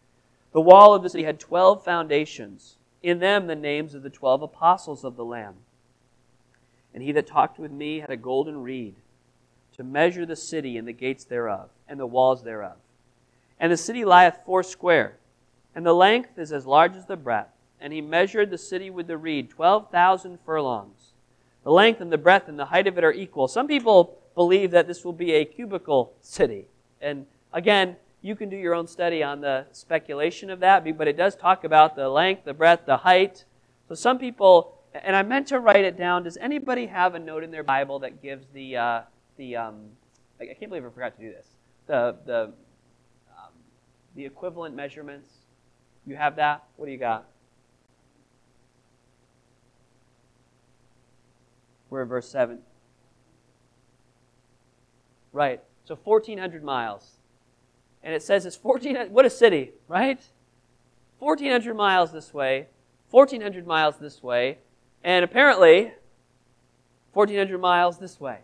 The 0.53 0.61
wall 0.61 0.95
of 0.95 1.03
the 1.03 1.09
city 1.09 1.25
had 1.25 1.41
12 1.41 1.83
foundations 1.83 2.77
in 3.03 3.19
them 3.19 3.47
the 3.47 3.57
names 3.57 3.95
of 3.95 4.03
the 4.03 4.11
twelve 4.11 4.43
apostles 4.43 5.05
of 5.05 5.17
the 5.17 5.25
Lamb. 5.25 5.57
And 6.95 7.03
he 7.03 7.13
that 7.13 7.27
talked 7.27 7.59
with 7.59 7.73
me 7.73 8.01
had 8.01 8.11
a 8.11 8.17
golden 8.17 8.63
reed 8.63 8.97
to 9.77 9.83
measure 9.83 10.27
the 10.27 10.37
city 10.37 10.77
and 10.77 10.87
the 10.87 10.93
gates 10.93 11.25
thereof, 11.25 11.71
and 11.89 11.99
the 11.99 12.07
walls 12.07 12.45
thereof. 12.45 12.77
And 13.59 13.73
the 13.73 13.77
city 13.77 14.05
lieth 14.05 14.41
foursquare, 14.45 15.17
and 15.75 15.87
the 15.87 15.95
length 15.95 16.39
is 16.39 16.53
as 16.53 16.67
large 16.67 16.95
as 16.95 17.07
the 17.07 17.17
breadth. 17.17 17.49
And 17.81 17.93
he 17.93 18.01
measured 18.01 18.51
the 18.51 18.59
city 18.59 18.91
with 18.91 19.07
the 19.07 19.17
reed, 19.17 19.51
twelve 19.51 19.91
thousand 19.91 20.39
furlongs. 20.45 21.12
The 21.65 21.71
length 21.71 22.01
and 22.01 22.13
the 22.13 22.19
breadth 22.19 22.49
and 22.49 22.59
the 22.59 22.67
height 22.67 22.87
of 22.87 22.99
it 22.99 23.05
are 23.05 23.13
equal. 23.13 23.49
Some 23.49 23.69
people 23.69 24.19
believe 24.35 24.71
that 24.73 24.87
this 24.87 25.05
will 25.05 25.13
be 25.13 25.33
a 25.33 25.45
cubical 25.45 26.13
city. 26.21 26.67
And 27.01 27.27
again, 27.53 27.97
you 28.21 28.37
can 28.37 28.49
do 28.49 28.57
your 28.57 28.75
own 28.75 28.87
study 28.87 29.23
on 29.23 29.41
the 29.41 29.67
speculation 29.73 30.51
of 30.51 30.61
that, 30.61 30.85
but 30.97 31.09
it 31.09 31.17
does 31.17 31.35
talk 31.35 31.65
about 31.65 31.97
the 31.97 32.09
length, 32.09 32.45
the 32.45 32.55
breadth, 32.55 32.87
the 32.87 32.99
height. 32.99 33.45
So 33.89 33.95
some 33.95 34.19
people, 34.19 34.79
and 34.95 35.17
I 35.17 35.23
meant 35.23 35.49
to 35.49 35.59
write 35.59 35.85
it 35.85 35.97
down. 35.97 36.23
Does 36.23 36.37
anybody 36.37 36.87
have 36.87 37.15
a 37.15 37.19
note 37.19 37.43
in 37.43 37.51
their 37.51 37.65
Bible 37.65 37.99
that 38.01 38.23
gives 38.23 38.47
the 38.53 38.77
uh, 38.77 39.01
the 39.37 39.57
um, 39.57 39.91
I 40.41 40.47
can't 40.47 40.69
believe 40.69 40.85
I 40.85 40.91
forgot 40.91 41.17
to 41.17 41.23
do 41.23 41.31
this. 41.31 41.47
The 41.87 42.17
the 42.25 42.43
um, 42.43 43.53
the 44.15 44.25
equivalent 44.25 44.75
measurements. 44.75 45.29
You 46.07 46.17
have 46.17 46.37
that. 46.37 46.65
What 46.77 46.87
do 46.87 46.93
you 46.93 46.99
got? 46.99 47.27
We're 51.93 52.01
in 52.01 52.09
verse 52.09 52.27
seven. 52.27 52.61
Right. 55.31 55.63
So 55.85 55.95
1,400 55.95 56.65
miles. 56.65 57.19
And 58.03 58.15
it 58.15 58.23
says 58.23 58.47
it's 58.47 58.57
14 58.57 59.11
what 59.11 59.27
a 59.27 59.31
city 59.31 59.73
right? 59.89 60.19
1400 61.19 61.77
miles 61.77 62.11
this 62.11 62.33
way 62.33 62.69
1400 63.11 63.67
miles 63.67 63.99
this 63.99 64.23
way 64.23 64.57
and 65.05 65.23
apparently 65.23 65.93
1400 67.13 67.59
miles 67.59 67.99
this 67.99 68.19
way. 68.19 68.39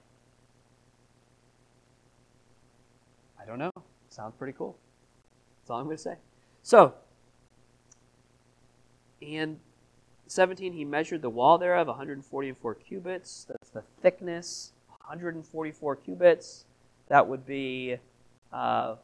I 3.40 3.46
don't 3.46 3.58
know. 3.58 3.72
Sounds 4.10 4.34
pretty 4.38 4.52
cool. 4.58 4.76
That's 5.62 5.70
all 5.70 5.78
i'm 5.78 5.86
going 5.86 5.96
to 5.96 6.02
say. 6.02 6.16
So 6.62 6.92
and 9.22 9.58
17 10.30 10.72
he 10.72 10.84
measured 10.84 11.22
the 11.22 11.30
wall 11.30 11.58
thereof 11.58 11.86
144 11.86 12.74
cubits 12.74 13.46
that's 13.48 13.70
the 13.70 13.82
thickness 14.02 14.72
144 14.88 15.96
cubits 15.96 16.64
that 17.08 17.26
would 17.26 17.46
be 17.46 17.96
uh, 18.52 18.96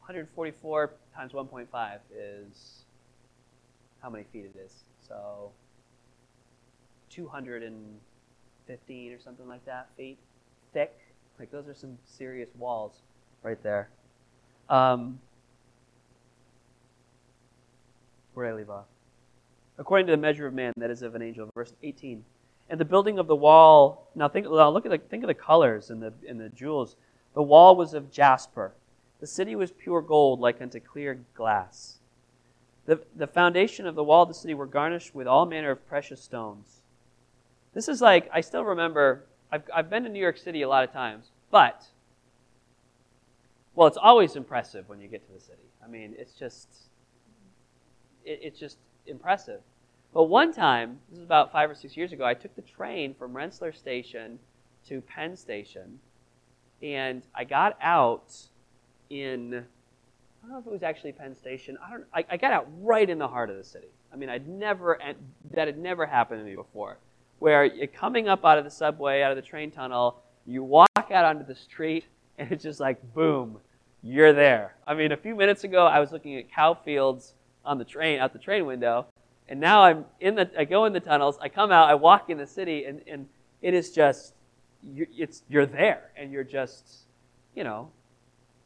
144 0.00 0.92
times 1.14 1.32
1.5 1.32 1.98
is 2.14 2.84
how 4.02 4.10
many 4.10 4.24
feet 4.32 4.50
it 4.54 4.58
is. 4.58 4.84
So 5.06 5.52
215 7.10 9.12
or 9.12 9.20
something 9.20 9.48
like 9.48 9.64
that 9.64 9.88
feet 9.96 10.18
thick. 10.72 10.98
Like 11.38 11.52
those 11.52 11.68
are 11.68 11.74
some 11.74 11.96
serious 12.04 12.50
walls 12.58 13.00
right 13.42 13.62
there. 13.62 13.88
Um, 14.68 15.20
where 18.34 18.46
did 18.46 18.52
I 18.52 18.56
leave 18.56 18.70
off? 18.70 18.86
According 19.78 20.06
to 20.06 20.12
the 20.12 20.18
measure 20.18 20.46
of 20.46 20.54
man, 20.54 20.72
that 20.76 20.90
is 20.90 21.02
of 21.02 21.14
an 21.14 21.22
angel. 21.22 21.48
Verse 21.54 21.72
18. 21.82 22.24
And 22.70 22.80
the 22.80 22.84
building 22.84 23.18
of 23.18 23.26
the 23.26 23.36
wall. 23.36 24.10
Now 24.14 24.28
think. 24.28 24.46
Now 24.46 24.70
look 24.70 24.86
at 24.86 24.90
the 24.90 24.98
think 24.98 25.22
of 25.22 25.28
the 25.28 25.34
colors 25.34 25.90
and 25.90 26.02
the 26.02 26.12
and 26.28 26.40
the 26.40 26.48
jewels. 26.48 26.96
The 27.34 27.42
wall 27.42 27.76
was 27.76 27.94
of 27.94 28.10
jasper 28.10 28.74
the 29.22 29.28
city 29.28 29.54
was 29.54 29.70
pure 29.70 30.02
gold, 30.02 30.40
like 30.40 30.60
unto 30.60 30.80
clear 30.80 31.20
glass. 31.34 32.00
The, 32.86 33.00
the 33.14 33.28
foundation 33.28 33.86
of 33.86 33.94
the 33.94 34.02
wall 34.02 34.24
of 34.24 34.28
the 34.28 34.34
city 34.34 34.52
were 34.52 34.66
garnished 34.66 35.14
with 35.14 35.28
all 35.28 35.46
manner 35.46 35.70
of 35.70 35.86
precious 35.86 36.20
stones. 36.20 36.82
This 37.72 37.86
is 37.86 38.00
like, 38.00 38.28
I 38.34 38.40
still 38.40 38.64
remember, 38.64 39.26
I've, 39.52 39.62
I've 39.72 39.88
been 39.88 40.02
to 40.02 40.08
New 40.08 40.18
York 40.18 40.38
City 40.38 40.62
a 40.62 40.68
lot 40.68 40.82
of 40.82 40.92
times, 40.92 41.30
but, 41.52 41.86
well, 43.76 43.86
it's 43.86 43.96
always 43.96 44.34
impressive 44.34 44.88
when 44.88 45.00
you 45.00 45.06
get 45.06 45.24
to 45.28 45.32
the 45.32 45.40
city. 45.40 45.70
I 45.84 45.86
mean, 45.86 46.16
it's 46.18 46.32
just, 46.32 46.66
it, 48.24 48.40
it's 48.42 48.58
just 48.58 48.78
impressive. 49.06 49.60
But 50.12 50.24
one 50.24 50.52
time, 50.52 50.98
this 51.10 51.18
is 51.18 51.24
about 51.24 51.52
five 51.52 51.70
or 51.70 51.74
six 51.74 51.96
years 51.96 52.12
ago, 52.12 52.24
I 52.24 52.34
took 52.34 52.54
the 52.54 52.62
train 52.62 53.14
from 53.14 53.34
Rensselaer 53.34 53.72
Station 53.72 54.38
to 54.88 55.00
Penn 55.00 55.36
Station, 55.36 56.00
and 56.82 57.22
I 57.34 57.44
got 57.44 57.78
out 57.80 58.34
in, 59.08 59.54
I 59.54 60.46
don't 60.46 60.50
know 60.50 60.58
if 60.58 60.66
it 60.66 60.72
was 60.72 60.82
actually 60.82 61.12
Penn 61.12 61.34
Station. 61.34 61.78
I 61.84 61.90
don't. 61.90 62.04
I, 62.12 62.24
I 62.30 62.36
got 62.36 62.52
out 62.52 62.66
right 62.80 63.08
in 63.08 63.18
the 63.18 63.28
heart 63.28 63.48
of 63.48 63.56
the 63.56 63.64
city. 63.64 63.88
I 64.12 64.16
mean, 64.16 64.28
I'd 64.28 64.48
never 64.48 64.98
that 65.52 65.68
had 65.68 65.78
never 65.78 66.04
happened 66.04 66.40
to 66.40 66.44
me 66.44 66.56
before. 66.56 66.98
Where 67.38 67.64
you're 67.64 67.86
coming 67.86 68.28
up 68.28 68.44
out 68.44 68.58
of 68.58 68.64
the 68.64 68.70
subway, 68.70 69.22
out 69.22 69.30
of 69.30 69.36
the 69.36 69.42
train 69.42 69.70
tunnel, 69.70 70.22
you 70.46 70.62
walk 70.62 70.88
out 71.10 71.24
onto 71.24 71.46
the 71.46 71.54
street, 71.54 72.04
and 72.38 72.52
it's 72.52 72.62
just 72.62 72.80
like 72.80 73.14
boom, 73.14 73.58
you're 74.02 74.32
there. 74.32 74.74
I 74.86 74.94
mean, 74.94 75.12
a 75.12 75.16
few 75.16 75.34
minutes 75.34 75.64
ago, 75.64 75.86
I 75.86 76.00
was 76.00 76.12
looking 76.12 76.36
at 76.36 76.50
cow 76.50 76.74
fields 76.74 77.34
on 77.64 77.78
the 77.78 77.84
train 77.84 78.18
out 78.18 78.32
the 78.32 78.38
train 78.38 78.66
window, 78.66 79.06
and 79.48 79.60
now 79.60 79.82
I'm 79.82 80.04
in 80.20 80.34
the. 80.34 80.50
I 80.58 80.64
go 80.64 80.84
in 80.84 80.92
the 80.92 81.00
tunnels. 81.00 81.38
I 81.40 81.48
come 81.48 81.70
out. 81.70 81.88
I 81.88 81.94
walk 81.94 82.30
in 82.30 82.38
the 82.38 82.46
city, 82.46 82.84
and 82.84 83.00
and 83.06 83.28
it 83.62 83.74
is 83.74 83.92
just, 83.92 84.34
you, 84.82 85.06
it's 85.16 85.42
you're 85.48 85.66
there, 85.66 86.10
and 86.16 86.32
you're 86.32 86.44
just, 86.44 87.06
you 87.54 87.64
know, 87.64 87.90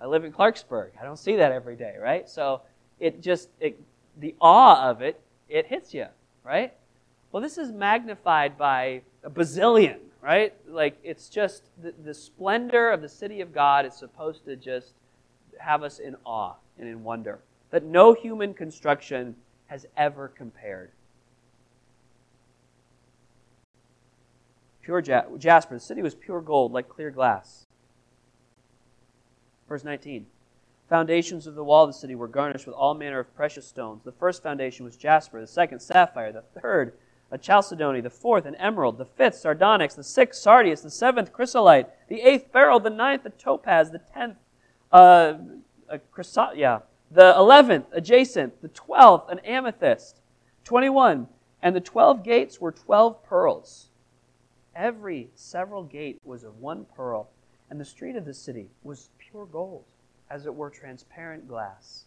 I 0.01 0.07
live 0.07 0.25
in 0.25 0.33
Clarksburg. 0.33 0.91
I 1.01 1.05
don't 1.05 1.19
see 1.19 1.37
that 1.37 1.53
every 1.53 1.77
day, 1.77 1.95
right? 2.01 2.29
So 2.29 2.63
it 2.99 3.23
just, 3.23 3.51
it, 3.61 3.79
the 4.17 4.35
awe 4.41 4.91
of 4.91 5.03
it, 5.03 5.21
it 5.49 5.67
hits 5.67 5.93
you, 5.95 6.07
right? 6.43 6.73
Well, 7.31 7.43
this 7.43 7.59
is 7.59 7.73
magnified 7.73 8.57
by 8.57 9.03
a 9.23 9.31
bazillion, 9.31 9.99
right? 10.23 10.55
Like 10.67 10.99
it's 11.05 11.29
just 11.29 11.65
the, 11.83 11.93
the 12.05 12.15
splendor 12.15 12.91
of 12.91 13.03
the 13.03 13.09
city 13.09 13.43
of 13.43 13.53
God 13.53 13.85
is 13.85 13.95
supposed 13.95 14.45
to 14.47 14.57
just 14.57 14.95
have 15.59 15.83
us 15.83 15.99
in 15.99 16.17
awe 16.25 16.55
and 16.79 16.89
in 16.89 17.05
wonder 17.05 17.41
that 17.71 17.85
no 17.85 18.15
human 18.15 18.55
construction 18.55 19.37
has 19.67 19.87
ever 19.97 20.29
compared. 20.29 20.93
Pure 24.83 25.03
jasper. 25.39 25.75
The 25.75 25.81
city 25.81 26.03
was 26.03 26.15
pure 26.15 26.41
gold, 26.41 26.73
like 26.73 26.89
clear 26.89 27.11
glass. 27.11 27.67
Verse 29.69 29.83
19. 29.83 30.27
Foundations 30.89 31.49
of 31.49 31.57
the 31.57 31.65
wall 31.65 31.83
of 31.83 31.91
the 31.91 31.99
city 31.99 32.15
were 32.15 32.29
garnished 32.29 32.67
with 32.67 32.77
all 32.77 32.95
manner 32.95 33.19
of 33.19 33.35
precious 33.35 33.67
stones. 33.67 34.05
The 34.05 34.13
first 34.13 34.45
foundation 34.45 34.85
was 34.85 34.97
jasper, 34.97 35.41
the 35.41 35.47
second 35.49 35.81
sapphire, 35.81 36.31
the 36.31 36.45
third 36.61 36.93
a 37.31 37.39
chalcedony, 37.39 38.01
the 38.01 38.11
fourth 38.11 38.47
an 38.47 38.55
emerald, 38.55 38.99
the 38.99 39.05
fifth 39.05 39.35
sardonyx, 39.37 39.95
the 39.95 40.05
sixth 40.05 40.41
sardius, 40.41 40.83
the 40.83 40.91
seventh 40.91 41.33
chrysolite, 41.33 41.91
the 42.09 42.21
eighth 42.21 42.53
beryl, 42.53 42.79
the 42.79 42.91
ninth 42.91 43.27
a 43.27 43.31
topaz, 43.31 43.91
the 43.91 43.99
tenth 43.99 44.37
uh, 44.93 45.35
a 45.89 45.99
chrysot, 45.99 46.57
yeah, 46.57 46.81
the 47.11 47.35
eleventh 47.37 47.87
a 47.93 48.01
jacinth, 48.01 48.55
the 48.61 48.69
twelfth 48.69 49.31
an 49.31 49.39
amethyst, 49.41 50.21
twenty-one, 50.65 51.29
and 51.63 51.75
the 51.75 51.81
twelve 51.81 52.23
gates 52.23 52.61
were 52.61 52.73
twelve 52.73 53.23
pearls. 53.25 53.89
Every 54.75 55.31
several 55.35 55.85
gate 55.85 56.21
was 56.25 56.45
of 56.45 56.59
one 56.59 56.87
pearl, 56.95 57.31
and 57.71 57.81
the 57.81 57.85
street 57.85 58.17
of 58.17 58.25
the 58.25 58.35
city 58.35 58.71
was 58.83 59.11
pure 59.19 59.47
gold, 59.47 59.85
as 60.31 60.47
it 60.47 60.55
were 60.55 60.71
transparent 60.71 61.49
glass. 61.49 62.05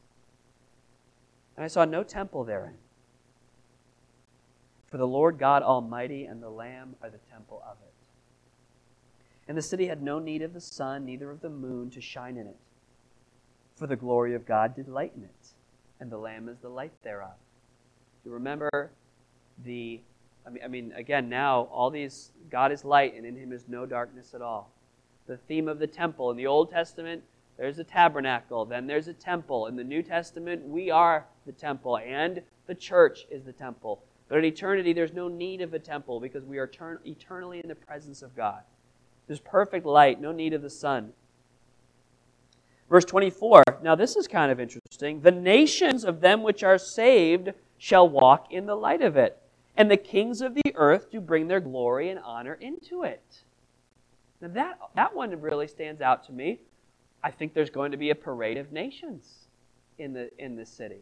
And 1.55 1.63
I 1.63 1.67
saw 1.67 1.85
no 1.85 2.03
temple 2.03 2.43
therein 2.43 2.75
for 4.89 4.97
the 4.97 5.07
Lord 5.07 5.37
God 5.37 5.61
Almighty 5.61 6.25
and 6.25 6.41
the 6.41 6.49
Lamb 6.49 6.95
are 7.01 7.09
the 7.09 7.19
temple 7.31 7.61
of 7.69 7.77
it. 7.81 7.93
And 9.47 9.57
the 9.57 9.61
city 9.61 9.87
had 9.87 10.01
no 10.01 10.19
need 10.19 10.41
of 10.41 10.53
the 10.53 10.61
sun, 10.61 11.05
neither 11.05 11.29
of 11.29 11.41
the 11.41 11.49
moon 11.49 11.89
to 11.91 12.01
shine 12.01 12.37
in 12.37 12.47
it. 12.47 12.57
For 13.79 13.87
the 13.87 13.95
glory 13.95 14.35
of 14.35 14.45
God 14.45 14.75
did 14.75 14.89
lighten 14.89 15.23
it, 15.23 15.53
and 16.01 16.11
the 16.11 16.17
Lamb 16.17 16.49
is 16.49 16.57
the 16.59 16.67
light 16.67 16.91
thereof. 17.01 17.37
You 18.25 18.31
remember 18.31 18.91
the, 19.63 20.01
I 20.45 20.49
mean, 20.49 20.63
I 20.65 20.67
mean, 20.67 20.91
again, 20.97 21.29
now 21.29 21.69
all 21.71 21.89
these, 21.89 22.31
God 22.51 22.73
is 22.73 22.83
light, 22.83 23.15
and 23.15 23.25
in 23.25 23.37
him 23.37 23.53
is 23.53 23.69
no 23.69 23.85
darkness 23.85 24.33
at 24.33 24.41
all. 24.41 24.69
The 25.27 25.37
theme 25.37 25.69
of 25.69 25.79
the 25.79 25.87
temple 25.87 26.29
in 26.29 26.35
the 26.35 26.45
Old 26.45 26.69
Testament, 26.69 27.23
there's 27.55 27.79
a 27.79 27.85
tabernacle, 27.85 28.65
then 28.65 28.85
there's 28.85 29.07
a 29.07 29.13
temple. 29.13 29.67
In 29.67 29.77
the 29.77 29.83
New 29.85 30.03
Testament, 30.03 30.67
we 30.67 30.91
are 30.91 31.25
the 31.45 31.53
temple, 31.53 31.99
and 31.99 32.41
the 32.67 32.75
church 32.75 33.27
is 33.31 33.45
the 33.45 33.53
temple. 33.53 34.03
But 34.27 34.39
in 34.39 34.43
eternity, 34.43 34.91
there's 34.91 35.13
no 35.13 35.29
need 35.29 35.61
of 35.61 35.73
a 35.73 35.79
temple 35.79 36.19
because 36.19 36.43
we 36.43 36.57
are 36.57 36.69
eternally 37.05 37.61
in 37.61 37.69
the 37.69 37.75
presence 37.75 38.23
of 38.23 38.35
God. 38.35 38.61
There's 39.27 39.39
perfect 39.39 39.85
light, 39.85 40.19
no 40.19 40.33
need 40.33 40.51
of 40.51 40.63
the 40.63 40.69
sun. 40.69 41.13
Verse 42.89 43.05
24, 43.05 43.63
now 43.83 43.95
this 43.95 44.15
is 44.15 44.27
kind 44.27 44.51
of 44.51 44.59
interesting. 44.59 45.21
The 45.21 45.31
nations 45.31 46.03
of 46.03 46.21
them 46.21 46.41
which 46.41 46.63
are 46.63 46.77
saved 46.77 47.51
shall 47.77 48.09
walk 48.09 48.51
in 48.51 48.65
the 48.65 48.75
light 48.75 49.01
of 49.01 49.15
it, 49.15 49.37
and 49.77 49.89
the 49.89 49.97
kings 49.97 50.41
of 50.41 50.55
the 50.55 50.73
earth 50.75 51.11
do 51.11 51.21
bring 51.21 51.47
their 51.47 51.59
glory 51.59 52.09
and 52.09 52.19
honor 52.19 52.55
into 52.55 53.03
it. 53.03 53.43
Now 54.41 54.47
that, 54.49 54.79
that 54.95 55.15
one 55.15 55.39
really 55.39 55.67
stands 55.67 56.01
out 56.01 56.25
to 56.25 56.31
me. 56.31 56.61
I 57.23 57.31
think 57.31 57.53
there's 57.53 57.69
going 57.69 57.91
to 57.91 57.97
be 57.97 58.09
a 58.09 58.15
parade 58.15 58.57
of 58.57 58.71
nations 58.71 59.47
in 59.97 60.13
the 60.13 60.31
in 60.43 60.55
the 60.55 60.65
city. 60.65 61.01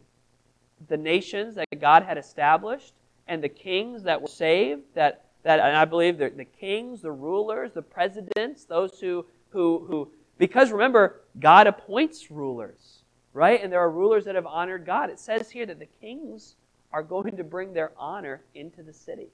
The 0.88 0.96
nations 0.96 1.54
that 1.54 1.66
God 1.80 2.02
had 2.02 2.18
established 2.18 2.92
and 3.28 3.42
the 3.42 3.48
kings 3.48 4.02
that 4.04 4.20
were 4.20 4.28
saved, 4.28 4.82
that, 4.94 5.26
that 5.42 5.60
and 5.60 5.76
I 5.76 5.84
believe 5.84 6.18
the, 6.18 6.30
the 6.30 6.44
kings, 6.44 7.02
the 7.02 7.12
rulers, 7.12 7.72
the 7.72 7.82
presidents, 7.82 8.64
those 8.64 8.98
who, 9.00 9.26
who, 9.50 9.84
who, 9.86 10.10
because 10.38 10.70
remember, 10.70 11.20
God 11.38 11.66
appoints 11.66 12.30
rulers, 12.30 13.02
right? 13.32 13.62
And 13.62 13.72
there 13.72 13.80
are 13.80 13.90
rulers 13.90 14.24
that 14.24 14.36
have 14.36 14.46
honored 14.46 14.86
God. 14.86 15.10
It 15.10 15.18
says 15.18 15.50
here 15.50 15.66
that 15.66 15.78
the 15.78 15.88
kings 16.00 16.54
are 16.92 17.02
going 17.02 17.36
to 17.36 17.44
bring 17.44 17.74
their 17.74 17.92
honor 17.98 18.42
into 18.54 18.82
the 18.82 18.92
city. 18.92 19.28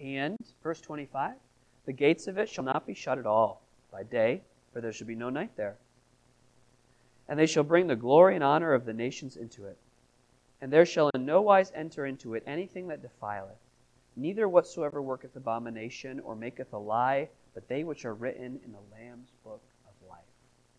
And, 0.00 0.38
verse 0.62 0.80
25, 0.80 1.34
the 1.84 1.92
gates 1.92 2.26
of 2.26 2.38
it 2.38 2.48
shall 2.48 2.64
not 2.64 2.86
be 2.86 2.94
shut 2.94 3.18
at 3.18 3.26
all 3.26 3.62
by 3.92 4.02
day, 4.02 4.40
for 4.72 4.80
there 4.80 4.92
shall 4.92 5.06
be 5.06 5.14
no 5.14 5.28
night 5.28 5.50
there. 5.56 5.76
And 7.28 7.38
they 7.38 7.46
shall 7.46 7.62
bring 7.62 7.86
the 7.86 7.96
glory 7.96 8.34
and 8.34 8.42
honor 8.42 8.72
of 8.72 8.86
the 8.86 8.94
nations 8.94 9.36
into 9.36 9.66
it. 9.66 9.76
And 10.60 10.72
there 10.72 10.84
shall 10.84 11.10
in 11.14 11.24
no 11.24 11.40
wise 11.40 11.72
enter 11.74 12.06
into 12.06 12.34
it 12.34 12.42
anything 12.46 12.88
that 12.88 13.02
defileth, 13.02 13.58
neither 14.16 14.48
whatsoever 14.48 15.00
worketh 15.00 15.36
abomination 15.36 16.20
or 16.20 16.36
maketh 16.36 16.72
a 16.72 16.78
lie, 16.78 17.28
but 17.54 17.68
they 17.68 17.84
which 17.84 18.04
are 18.04 18.14
written 18.14 18.60
in 18.64 18.72
the 18.72 18.78
Lamb's 18.92 19.32
book 19.42 19.62
of 19.86 20.08
life. 20.08 20.20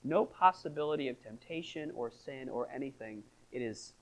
No 0.03 0.25
possibility 0.25 1.07
of 1.07 1.21
temptation 1.21 1.91
or 1.95 2.11
sin 2.11 2.49
or 2.49 2.69
anything. 2.73 3.23
It 3.51 3.61
is 3.61 3.93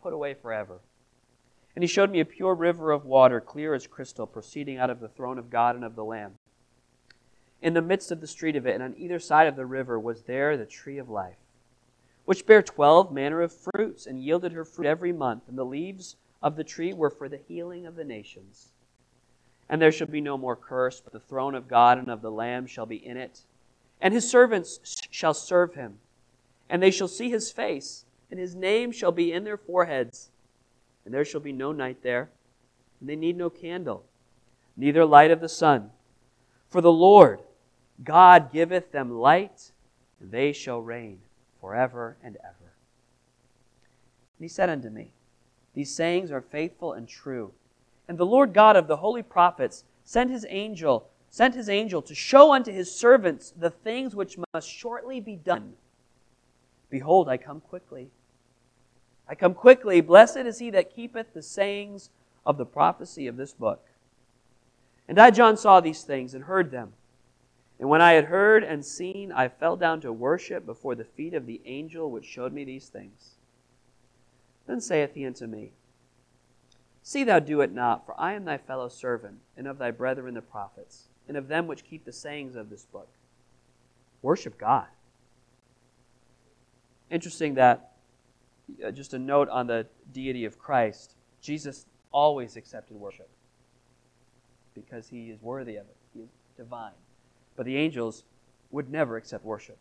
put 0.00 0.12
away 0.12 0.34
forever. 0.34 0.80
And 1.76 1.82
he 1.82 1.88
showed 1.88 2.10
me 2.10 2.20
a 2.20 2.24
pure 2.24 2.54
river 2.54 2.90
of 2.90 3.04
water, 3.04 3.40
clear 3.40 3.74
as 3.74 3.86
crystal, 3.86 4.26
proceeding 4.26 4.78
out 4.78 4.90
of 4.90 5.00
the 5.00 5.08
throne 5.08 5.38
of 5.38 5.50
God 5.50 5.76
and 5.76 5.84
of 5.84 5.94
the 5.94 6.04
Lamb 6.04 6.34
in 7.62 7.74
the 7.74 7.82
midst 7.82 8.10
of 8.10 8.20
the 8.20 8.26
street 8.26 8.56
of 8.56 8.66
it, 8.66 8.74
and 8.74 8.82
on 8.82 8.94
either 8.96 9.18
side 9.18 9.46
of 9.46 9.56
the 9.56 9.66
river 9.66 9.98
was 9.98 10.22
there 10.22 10.56
the 10.56 10.66
tree 10.66 10.98
of 10.98 11.10
life, 11.10 11.36
which 12.30 12.46
bare 12.46 12.62
twelve 12.62 13.10
manner 13.10 13.42
of 13.42 13.52
fruits, 13.52 14.06
and 14.06 14.22
yielded 14.22 14.52
her 14.52 14.64
fruit 14.64 14.86
every 14.86 15.12
month, 15.12 15.48
and 15.48 15.58
the 15.58 15.64
leaves 15.64 16.14
of 16.40 16.54
the 16.54 16.62
tree 16.62 16.92
were 16.92 17.10
for 17.10 17.28
the 17.28 17.40
healing 17.48 17.86
of 17.86 17.96
the 17.96 18.04
nations. 18.04 18.68
And 19.68 19.82
there 19.82 19.90
shall 19.90 20.06
be 20.06 20.20
no 20.20 20.38
more 20.38 20.54
curse, 20.54 21.00
but 21.00 21.12
the 21.12 21.18
throne 21.18 21.56
of 21.56 21.66
God 21.66 21.98
and 21.98 22.08
of 22.08 22.22
the 22.22 22.30
Lamb 22.30 22.68
shall 22.68 22.86
be 22.86 23.04
in 23.04 23.16
it, 23.16 23.40
and 24.00 24.14
his 24.14 24.30
servants 24.30 24.78
shall 25.10 25.34
serve 25.34 25.74
him, 25.74 25.98
and 26.68 26.80
they 26.80 26.92
shall 26.92 27.08
see 27.08 27.30
his 27.30 27.50
face, 27.50 28.04
and 28.30 28.38
his 28.38 28.54
name 28.54 28.92
shall 28.92 29.10
be 29.10 29.32
in 29.32 29.42
their 29.42 29.58
foreheads. 29.58 30.30
And 31.04 31.12
there 31.12 31.24
shall 31.24 31.40
be 31.40 31.50
no 31.50 31.72
night 31.72 32.04
there, 32.04 32.30
and 33.00 33.08
they 33.08 33.16
need 33.16 33.36
no 33.36 33.50
candle, 33.50 34.04
neither 34.76 35.04
light 35.04 35.32
of 35.32 35.40
the 35.40 35.48
sun. 35.48 35.90
For 36.68 36.80
the 36.80 36.92
Lord, 36.92 37.40
God 38.04 38.52
giveth 38.52 38.92
them 38.92 39.18
light, 39.18 39.72
and 40.20 40.30
they 40.30 40.52
shall 40.52 40.80
reign 40.80 41.22
forever 41.60 42.16
and 42.22 42.36
ever. 42.36 42.72
And 44.38 44.44
he 44.44 44.48
said 44.48 44.70
unto 44.70 44.88
me, 44.88 45.12
These 45.74 45.94
sayings 45.94 46.30
are 46.30 46.40
faithful 46.40 46.92
and 46.92 47.08
true. 47.08 47.52
And 48.08 48.18
the 48.18 48.26
Lord 48.26 48.52
God 48.52 48.76
of 48.76 48.88
the 48.88 48.96
holy 48.96 49.22
prophets 49.22 49.84
sent 50.04 50.30
his 50.30 50.46
angel, 50.48 51.08
sent 51.28 51.54
his 51.54 51.68
angel 51.68 52.02
to 52.02 52.14
show 52.14 52.52
unto 52.52 52.72
his 52.72 52.94
servants 52.94 53.52
the 53.56 53.70
things 53.70 54.16
which 54.16 54.38
must 54.52 54.68
shortly 54.68 55.20
be 55.20 55.36
done. 55.36 55.74
Behold, 56.88 57.28
I 57.28 57.36
come 57.36 57.60
quickly. 57.60 58.10
I 59.28 59.36
come 59.36 59.54
quickly. 59.54 60.00
Blessed 60.00 60.38
is 60.38 60.58
he 60.58 60.70
that 60.70 60.94
keepeth 60.94 61.32
the 61.32 61.42
sayings 61.42 62.10
of 62.44 62.58
the 62.58 62.66
prophecy 62.66 63.28
of 63.28 63.36
this 63.36 63.52
book. 63.52 63.86
And 65.06 65.20
I, 65.20 65.30
John, 65.30 65.56
saw 65.56 65.80
these 65.80 66.02
things 66.02 66.34
and 66.34 66.44
heard 66.44 66.70
them. 66.70 66.94
And 67.80 67.88
when 67.88 68.02
I 68.02 68.12
had 68.12 68.26
heard 68.26 68.62
and 68.62 68.84
seen, 68.84 69.32
I 69.32 69.48
fell 69.48 69.74
down 69.74 70.02
to 70.02 70.12
worship 70.12 70.66
before 70.66 70.94
the 70.94 71.04
feet 71.04 71.32
of 71.32 71.46
the 71.46 71.62
angel 71.64 72.10
which 72.10 72.26
showed 72.26 72.52
me 72.52 72.62
these 72.62 72.88
things. 72.88 73.36
Then 74.66 74.82
saith 74.82 75.14
he 75.14 75.26
unto 75.26 75.46
me, 75.46 75.72
See 77.02 77.24
thou 77.24 77.38
do 77.38 77.62
it 77.62 77.72
not, 77.72 78.04
for 78.04 78.14
I 78.20 78.34
am 78.34 78.44
thy 78.44 78.58
fellow 78.58 78.88
servant, 78.88 79.38
and 79.56 79.66
of 79.66 79.78
thy 79.78 79.90
brethren 79.92 80.34
the 80.34 80.42
prophets, 80.42 81.08
and 81.26 81.38
of 81.38 81.48
them 81.48 81.66
which 81.66 81.82
keep 81.82 82.04
the 82.04 82.12
sayings 82.12 82.54
of 82.54 82.68
this 82.68 82.84
book. 82.84 83.08
Worship 84.20 84.58
God. 84.58 84.86
Interesting 87.10 87.54
that, 87.54 87.92
uh, 88.84 88.90
just 88.90 89.14
a 89.14 89.18
note 89.18 89.48
on 89.48 89.66
the 89.66 89.86
deity 90.12 90.44
of 90.44 90.58
Christ, 90.58 91.14
Jesus 91.40 91.86
always 92.12 92.56
accepted 92.56 92.94
worship 92.98 93.30
because 94.74 95.08
he 95.08 95.30
is 95.30 95.40
worthy 95.40 95.76
of 95.76 95.86
it. 95.86 95.96
He 96.12 96.20
is 96.20 96.28
divine 96.58 96.92
but 97.56 97.66
the 97.66 97.76
angels 97.76 98.24
would 98.70 98.90
never 98.90 99.16
accept 99.16 99.44
worship. 99.44 99.78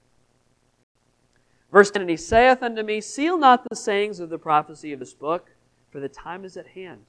Verse 1.71 1.91
10 1.91 2.01
And 2.01 2.09
he 2.09 2.17
saith 2.17 2.63
unto 2.63 2.83
me, 2.83 3.01
Seal 3.01 3.37
not 3.37 3.65
the 3.69 3.75
sayings 3.75 4.19
of 4.19 4.29
the 4.29 4.37
prophecy 4.37 4.91
of 4.91 4.99
this 4.99 5.13
book, 5.13 5.51
for 5.91 5.99
the 5.99 6.09
time 6.09 6.45
is 6.45 6.57
at 6.57 6.67
hand. 6.67 7.05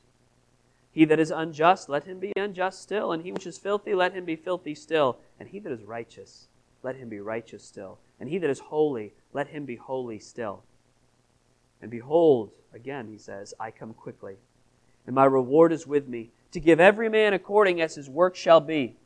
He 0.92 1.04
that 1.04 1.20
is 1.20 1.30
unjust, 1.30 1.88
let 1.88 2.04
him 2.04 2.18
be 2.18 2.32
unjust 2.36 2.82
still, 2.82 3.12
and 3.12 3.22
he 3.22 3.32
which 3.32 3.46
is 3.46 3.58
filthy, 3.58 3.94
let 3.94 4.12
him 4.12 4.24
be 4.24 4.36
filthy 4.36 4.74
still, 4.74 5.18
and 5.38 5.48
he 5.48 5.58
that 5.61 5.72
is 5.72 5.84
righteous, 5.84 6.48
let 6.82 6.96
him 6.96 7.08
be 7.08 7.20
righteous 7.20 7.64
still, 7.64 7.98
and 8.18 8.28
he 8.28 8.38
that 8.38 8.50
is 8.50 8.58
holy, 8.58 9.12
let 9.32 9.48
him 9.48 9.64
be 9.64 9.76
holy 9.76 10.18
still. 10.18 10.64
And 11.80 11.90
behold, 11.90 12.50
again 12.74 13.06
he 13.06 13.18
says, 13.18 13.54
I 13.61 13.70
come 13.70 13.94
quickly, 13.94 14.36
and 15.06 15.14
my 15.14 15.24
reward 15.26 15.72
is 15.72 15.86
with 15.86 16.08
me 16.08 16.30
to 16.50 16.61
give 16.61 16.80
every 16.80 17.08
man 17.08 17.32
according 17.32 17.80
as 17.80 17.94
his 17.94 18.11
work 18.11 18.34
shall 18.34 18.61
be. 18.61 18.96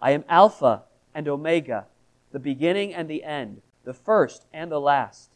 I 0.00 0.10
am 0.10 0.24
Alpha 0.28 0.82
and 1.14 1.28
Omega, 1.28 1.86
the 2.30 2.38
beginning 2.38 2.94
and 2.94 3.08
the 3.08 3.24
end, 3.24 3.62
the 3.84 3.94
first 3.94 4.46
and 4.52 4.70
the 4.70 4.80
last. 4.80 5.30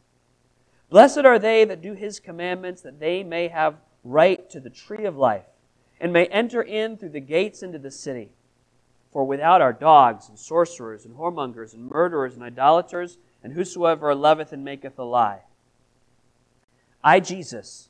Blessed 0.88 1.24
are 1.24 1.38
they 1.38 1.64
that 1.64 1.82
do 1.82 1.94
his 1.94 2.20
commandments, 2.20 2.82
that 2.82 3.00
they 3.00 3.22
may 3.22 3.48
have 3.48 3.76
right 4.04 4.48
to 4.50 4.60
the 4.60 4.70
tree 4.70 5.04
of 5.04 5.16
life, 5.16 5.46
and 6.00 6.12
may 6.12 6.26
enter 6.26 6.62
in 6.62 6.96
through 6.96 7.08
the 7.10 7.20
gates 7.20 7.62
into 7.62 7.78
the 7.78 7.90
city. 7.90 8.30
For 9.12 9.24
without 9.24 9.62
are 9.62 9.72
dogs, 9.72 10.28
and 10.28 10.38
sorcerers, 10.38 11.04
and 11.04 11.16
whoremongers, 11.16 11.74
and 11.74 11.88
murderers, 11.88 12.34
and 12.34 12.42
idolaters, 12.42 13.18
and 13.42 13.52
whosoever 13.52 14.14
loveth 14.14 14.52
and 14.52 14.64
maketh 14.64 14.98
a 14.98 15.04
lie. 15.04 15.40
I, 17.02 17.20
Jesus, 17.20 17.88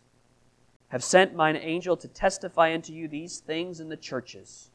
have 0.89 1.03
sent 1.03 1.35
mine 1.35 1.57
angel 1.57 1.97
to 1.97 2.09
testify 2.09 2.73
unto 2.73 2.93
you 2.93 3.09
these 3.09 3.41
things 3.41 3.81
in 3.81 3.89
the 3.89 3.97
churches. 3.97 4.71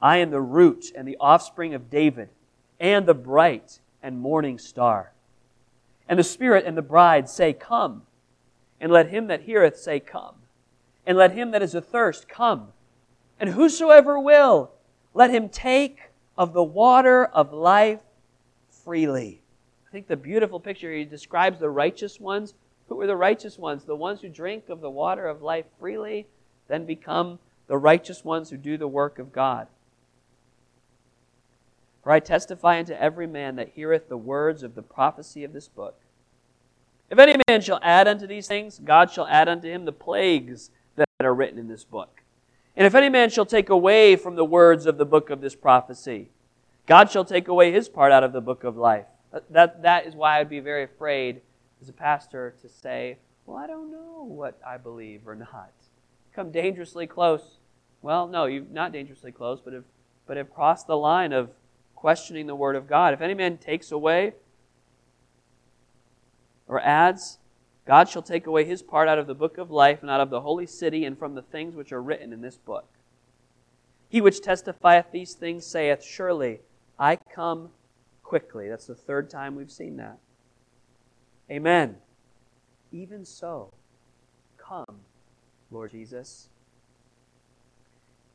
I 0.00 0.18
am 0.18 0.30
the 0.30 0.40
root 0.40 0.86
and 0.94 1.06
the 1.06 1.16
offspring 1.20 1.74
of 1.74 1.90
David, 1.90 2.30
and 2.78 3.06
the 3.06 3.14
bright 3.14 3.80
and 4.02 4.18
morning 4.18 4.58
star. 4.58 5.12
And 6.08 6.18
the 6.18 6.24
Spirit 6.24 6.64
and 6.64 6.76
the 6.76 6.82
bride 6.82 7.28
say, 7.28 7.52
Come. 7.52 8.02
And 8.80 8.90
let 8.90 9.10
him 9.10 9.26
that 9.26 9.42
heareth 9.42 9.76
say, 9.76 10.00
Come. 10.00 10.36
And 11.06 11.18
let 11.18 11.32
him 11.32 11.50
that 11.50 11.62
is 11.62 11.74
athirst 11.74 12.28
come. 12.28 12.68
And 13.38 13.50
whosoever 13.50 14.18
will, 14.18 14.70
let 15.14 15.30
him 15.30 15.48
take 15.48 16.10
of 16.36 16.52
the 16.52 16.62
water 16.62 17.24
of 17.24 17.52
life 17.52 18.00
freely. 18.84 19.42
I 19.88 19.92
think 19.92 20.08
the 20.08 20.16
beautiful 20.16 20.60
picture 20.60 20.92
he 20.92 21.04
describes 21.04 21.58
the 21.58 21.70
righteous 21.70 22.20
ones 22.20 22.54
who 22.90 23.00
are 23.00 23.06
the 23.06 23.16
righteous 23.16 23.56
ones? 23.56 23.84
The 23.84 23.94
ones 23.94 24.20
who 24.20 24.28
drink 24.28 24.68
of 24.68 24.80
the 24.80 24.90
water 24.90 25.26
of 25.28 25.42
life 25.42 25.64
freely, 25.78 26.26
then 26.66 26.84
become 26.84 27.38
the 27.68 27.78
righteous 27.78 28.24
ones 28.24 28.50
who 28.50 28.56
do 28.56 28.76
the 28.76 28.88
work 28.88 29.20
of 29.20 29.32
God. 29.32 29.68
For 32.02 32.12
I 32.12 32.20
testify 32.20 32.78
unto 32.78 32.94
every 32.94 33.26
man 33.26 33.56
that 33.56 33.72
heareth 33.74 34.08
the 34.08 34.16
words 34.16 34.62
of 34.62 34.74
the 34.74 34.82
prophecy 34.82 35.44
of 35.44 35.52
this 35.52 35.68
book. 35.68 36.00
If 37.10 37.18
any 37.18 37.36
man 37.48 37.60
shall 37.60 37.80
add 37.82 38.08
unto 38.08 38.26
these 38.26 38.46
things, 38.46 38.80
God 38.82 39.10
shall 39.10 39.26
add 39.26 39.48
unto 39.48 39.68
him 39.68 39.84
the 39.84 39.92
plagues 39.92 40.70
that 40.96 41.06
are 41.20 41.34
written 41.34 41.58
in 41.58 41.68
this 41.68 41.84
book. 41.84 42.22
And 42.76 42.86
if 42.86 42.94
any 42.94 43.08
man 43.08 43.30
shall 43.30 43.44
take 43.44 43.68
away 43.68 44.16
from 44.16 44.36
the 44.36 44.44
words 44.44 44.86
of 44.86 44.96
the 44.96 45.04
book 45.04 45.28
of 45.28 45.40
this 45.40 45.56
prophecy, 45.56 46.30
God 46.86 47.10
shall 47.10 47.24
take 47.24 47.48
away 47.48 47.72
his 47.72 47.88
part 47.88 48.12
out 48.12 48.24
of 48.24 48.32
the 48.32 48.40
book 48.40 48.64
of 48.64 48.76
life. 48.76 49.06
That, 49.50 49.82
that 49.82 50.06
is 50.06 50.14
why 50.14 50.38
I'd 50.38 50.48
be 50.48 50.60
very 50.60 50.84
afraid 50.84 51.42
as 51.82 51.88
a 51.88 51.92
pastor 51.92 52.54
to 52.62 52.68
say, 52.68 53.18
well, 53.44 53.58
I 53.58 53.66
don't 53.66 53.90
know 53.90 54.24
what 54.26 54.58
I 54.66 54.76
believe 54.76 55.26
or 55.26 55.34
not. 55.34 55.72
Come 56.34 56.50
dangerously 56.50 57.06
close. 57.06 57.58
Well, 58.02 58.26
no, 58.26 58.46
you've 58.46 58.70
not 58.70 58.92
dangerously 58.92 59.32
close, 59.32 59.60
but 59.60 59.72
have, 59.72 59.84
but 60.26 60.36
have 60.36 60.52
crossed 60.52 60.86
the 60.86 60.96
line 60.96 61.32
of 61.32 61.50
questioning 62.00 62.46
the 62.46 62.54
Word 62.54 62.76
of 62.76 62.88
God. 62.88 63.12
If 63.12 63.20
any 63.20 63.34
man 63.34 63.58
takes 63.58 63.92
away 63.92 64.32
or 66.66 66.80
adds, 66.80 67.38
God 67.86 68.08
shall 68.08 68.22
take 68.22 68.46
away 68.46 68.64
his 68.64 68.82
part 68.82 69.06
out 69.06 69.18
of 69.18 69.26
the 69.26 69.34
book 69.34 69.58
of 69.58 69.70
life 69.70 70.00
and 70.00 70.10
out 70.10 70.22
of 70.22 70.30
the 70.30 70.40
holy 70.40 70.66
city 70.66 71.04
and 71.04 71.18
from 71.18 71.34
the 71.34 71.42
things 71.42 71.76
which 71.76 71.92
are 71.92 72.00
written 72.00 72.32
in 72.32 72.40
this 72.40 72.56
book. 72.56 72.88
He 74.08 74.22
which 74.22 74.40
testifieth 74.40 75.12
these 75.12 75.34
things 75.34 75.66
saith, 75.66 76.02
Surely 76.02 76.60
I 76.98 77.16
come 77.16 77.68
quickly. 78.22 78.70
That's 78.70 78.86
the 78.86 78.94
third 78.94 79.28
time 79.28 79.54
we've 79.54 79.70
seen 79.70 79.98
that. 79.98 80.16
Amen. 81.50 81.96
Even 82.92 83.26
so, 83.26 83.74
come, 84.56 85.00
Lord 85.70 85.90
Jesus. 85.90 86.48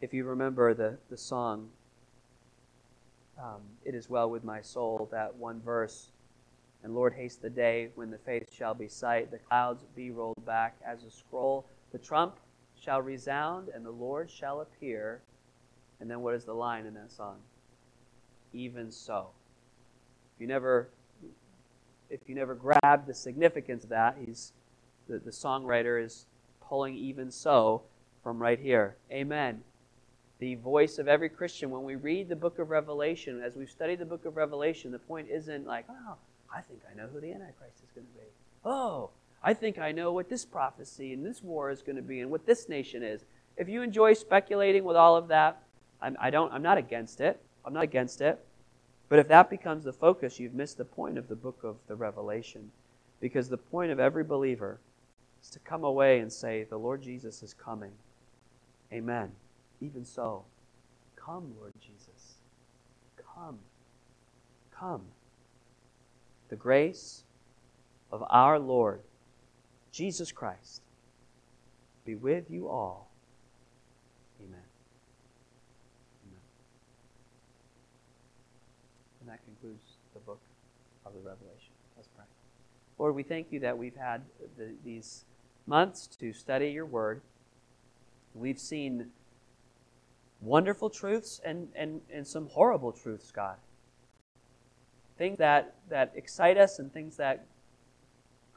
If 0.02 0.14
you 0.14 0.24
remember 0.24 0.76
the, 0.76 1.00
the 1.10 1.18
song, 1.18 1.70
um, 3.38 3.62
It 3.84 3.96
is 3.96 4.10
Well 4.10 4.30
with 4.30 4.44
My 4.44 4.62
Soul, 4.62 5.08
that 5.12 5.36
one 5.36 5.62
verse, 5.62 6.12
and 6.84 6.94
Lord, 6.94 7.14
haste 7.14 7.42
the 7.42 7.50
day 7.50 7.90
when 7.96 8.12
the 8.12 8.18
face 8.18 8.48
shall 8.52 8.74
be 8.74 8.88
sight, 8.88 9.32
the 9.32 9.40
clouds 9.40 9.84
be 9.96 10.12
rolled 10.12 10.46
back 10.46 10.76
as 10.86 11.04
a 11.04 11.12
scroll, 11.12 11.66
the 11.92 11.98
trump 11.98 12.38
shall 12.80 13.02
resound, 13.02 13.70
and 13.70 13.86
the 13.86 13.92
Lord 13.92 14.30
shall 14.30 14.62
appear. 14.62 15.22
And 16.00 16.10
then 16.10 16.22
what 16.22 16.36
is 16.36 16.46
the 16.46 16.54
line 16.54 16.86
in 16.86 16.94
that 16.96 17.12
song? 17.12 17.38
Even 18.54 18.92
so. 18.92 19.30
If 20.36 20.42
you 20.42 20.48
never 20.48 20.90
if 22.10 22.20
you 22.28 22.36
never 22.36 22.54
grab 22.54 23.08
the 23.08 23.14
significance 23.14 23.84
of 23.84 23.90
that, 23.90 24.18
he's 24.24 24.54
the, 25.08 25.18
the 25.18 25.32
songwriter 25.32 26.04
is 26.04 26.28
pulling 26.62 26.96
even 26.96 27.32
so 27.32 27.82
from 28.22 28.40
right 28.40 28.60
here. 28.60 28.96
Amen. 29.12 29.64
The 30.40 30.56
voice 30.56 31.00
of 31.00 31.08
every 31.08 31.30
Christian, 31.30 31.72
when 31.72 31.84
we 31.84 31.96
read 31.96 32.28
the 32.28 32.36
book 32.36 32.60
of 32.60 32.70
Revelation, 32.70 33.42
as 33.42 33.56
we've 33.56 33.70
studied 33.70 34.00
the 34.00 34.06
book 34.06 34.26
of 34.26 34.36
Revelation, 34.36 34.92
the 34.92 35.00
point 35.00 35.28
isn't 35.30 35.66
like, 35.66 35.86
oh, 35.90 36.16
I 36.54 36.62
think 36.62 36.82
I 36.92 36.96
know 36.96 37.08
who 37.08 37.22
the 37.22 37.32
Antichrist 37.32 37.78
is 37.84 37.92
going 37.94 38.08
to 38.08 38.14
be. 38.14 38.28
Oh, 38.66 39.12
I 39.42 39.54
think 39.54 39.78
I 39.78 39.92
know 39.92 40.12
what 40.12 40.30
this 40.30 40.44
prophecy 40.44 41.14
and 41.14 41.26
this 41.26 41.42
war 41.42 41.70
is 41.70 41.82
going 41.82 41.96
to 41.96 42.02
be 42.02 42.20
and 42.20 42.32
what 42.32 42.46
this 42.46 42.68
nation 42.68 43.04
is. 43.04 43.24
If 43.58 43.70
you 43.70 43.82
enjoy 43.82 44.14
speculating 44.14 44.84
with 44.84 44.98
all 44.98 45.16
of 45.16 45.28
that, 45.30 45.62
I'm, 46.02 46.18
I 46.20 46.30
don't, 46.30 46.52
I'm 46.52 46.62
not 46.62 46.78
against 46.78 47.22
it. 47.22 47.40
I'm 47.64 47.74
not 47.74 47.84
against 47.84 48.22
it. 48.22 48.40
But 49.08 49.20
if 49.20 49.28
that 49.28 49.50
becomes 49.50 49.84
the 49.84 49.94
focus, 49.94 50.40
you've 50.40 50.54
missed 50.54 50.78
the 50.78 50.86
point 50.86 51.18
of 51.18 51.28
the 51.28 51.36
book 51.36 51.60
of 51.64 51.78
the 51.88 51.96
Revelation. 51.96 52.72
Because 53.22 53.48
the 53.48 53.58
point 53.58 53.92
of 53.92 54.00
every 54.00 54.24
believer 54.24 54.80
is 55.42 55.50
to 55.52 55.60
come 55.60 55.84
away 55.84 56.20
and 56.20 56.32
say, 56.32 56.64
The 56.64 56.78
Lord 56.78 57.02
Jesus 57.02 57.44
is 57.44 57.54
coming. 57.54 57.92
Amen. 58.92 59.32
Even 59.82 60.06
so, 60.06 60.46
come, 61.16 61.54
Lord 61.60 61.74
Jesus. 61.80 62.36
Come. 63.36 63.60
Come. 64.78 65.02
The 66.50 66.56
grace 66.56 67.24
of 68.12 68.24
our 68.30 68.60
Lord 68.60 69.02
Jesus 69.92 70.32
Christ 70.32 70.82
be 72.06 72.16
with 72.16 72.50
you 72.50 72.68
all. 72.70 73.10
Amen. 74.42 74.60
And 79.22 79.30
that 79.30 79.40
concludes 79.46 79.84
the 80.14 80.20
book 80.20 80.40
of 81.06 81.14
the 81.14 81.20
Revelation. 81.20 81.72
Let's 81.98 82.10
pray. 82.16 82.26
Lord, 83.00 83.16
we 83.16 83.24
thank 83.24 83.52
you 83.52 83.60
that 83.62 83.78
we've 83.78 83.96
had 83.96 84.22
the, 84.58 84.70
these 84.84 85.26
months 85.66 86.08
to 86.20 86.32
study 86.32 86.70
your 86.70 86.86
word. 86.86 87.22
We've 88.34 88.60
seen 88.60 89.08
wonderful 90.46 90.90
truths 90.90 91.42
and, 91.44 91.68
and, 91.76 92.02
and 92.14 92.26
some 92.26 92.48
horrible 92.48 92.92
truths, 92.92 93.32
God. 93.32 93.58
Things 95.18 95.38
that, 95.38 95.76
that 95.90 96.12
excite 96.16 96.58
us 96.58 96.80
and 96.80 96.92
things 96.94 97.18
that 97.18 97.46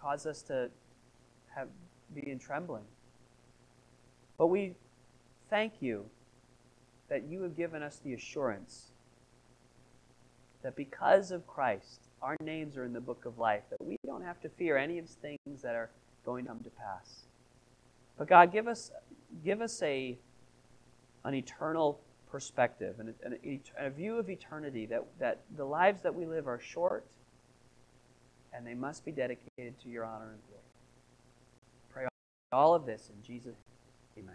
cause 0.00 0.26
us 0.26 0.42
to 0.42 0.70
have, 1.54 1.68
be 2.14 2.28
in 2.28 2.38
trembling. 2.38 2.84
But 4.36 4.48
we 4.48 4.74
thank 5.50 5.74
you 5.80 6.04
that 7.08 7.24
you 7.24 7.42
have 7.42 7.56
given 7.56 7.82
us 7.82 8.00
the 8.04 8.14
assurance 8.14 8.92
that 10.62 10.76
because 10.76 11.30
of 11.30 11.46
Christ, 11.46 12.00
our 12.20 12.36
names 12.40 12.76
are 12.76 12.84
in 12.84 12.92
the 12.92 13.00
book 13.00 13.24
of 13.24 13.38
life, 13.38 13.62
that 13.70 13.80
we 13.84 13.96
don't 14.04 14.22
have 14.22 14.40
to 14.40 14.48
fear 14.48 14.76
any 14.76 14.98
of 14.98 15.08
things 15.08 15.62
that 15.62 15.74
are 15.74 15.90
going 16.24 16.44
to 16.44 16.48
come 16.50 16.60
to 16.60 16.70
pass. 16.70 17.22
But 18.18 18.28
God, 18.28 18.52
give 18.52 18.66
us, 18.66 18.90
give 19.44 19.60
us 19.60 19.80
a, 19.82 20.18
an 21.28 21.34
eternal 21.34 22.00
perspective 22.30 22.96
and 23.00 23.14
a, 23.44 23.86
a 23.86 23.90
view 23.90 24.18
of 24.18 24.30
eternity 24.30 24.86
that, 24.86 25.04
that 25.18 25.40
the 25.56 25.64
lives 25.64 26.02
that 26.02 26.14
we 26.14 26.24
live 26.24 26.48
are 26.48 26.58
short 26.58 27.04
and 28.54 28.66
they 28.66 28.74
must 28.74 29.04
be 29.04 29.12
dedicated 29.12 29.78
to 29.82 29.88
your 29.88 30.04
honor 30.04 30.30
and 30.30 30.40
glory. 30.48 30.62
Pray 31.90 32.06
all 32.50 32.74
of 32.74 32.86
this 32.86 33.10
in 33.14 33.22
Jesus' 33.22 33.56
Amen. 34.18 34.34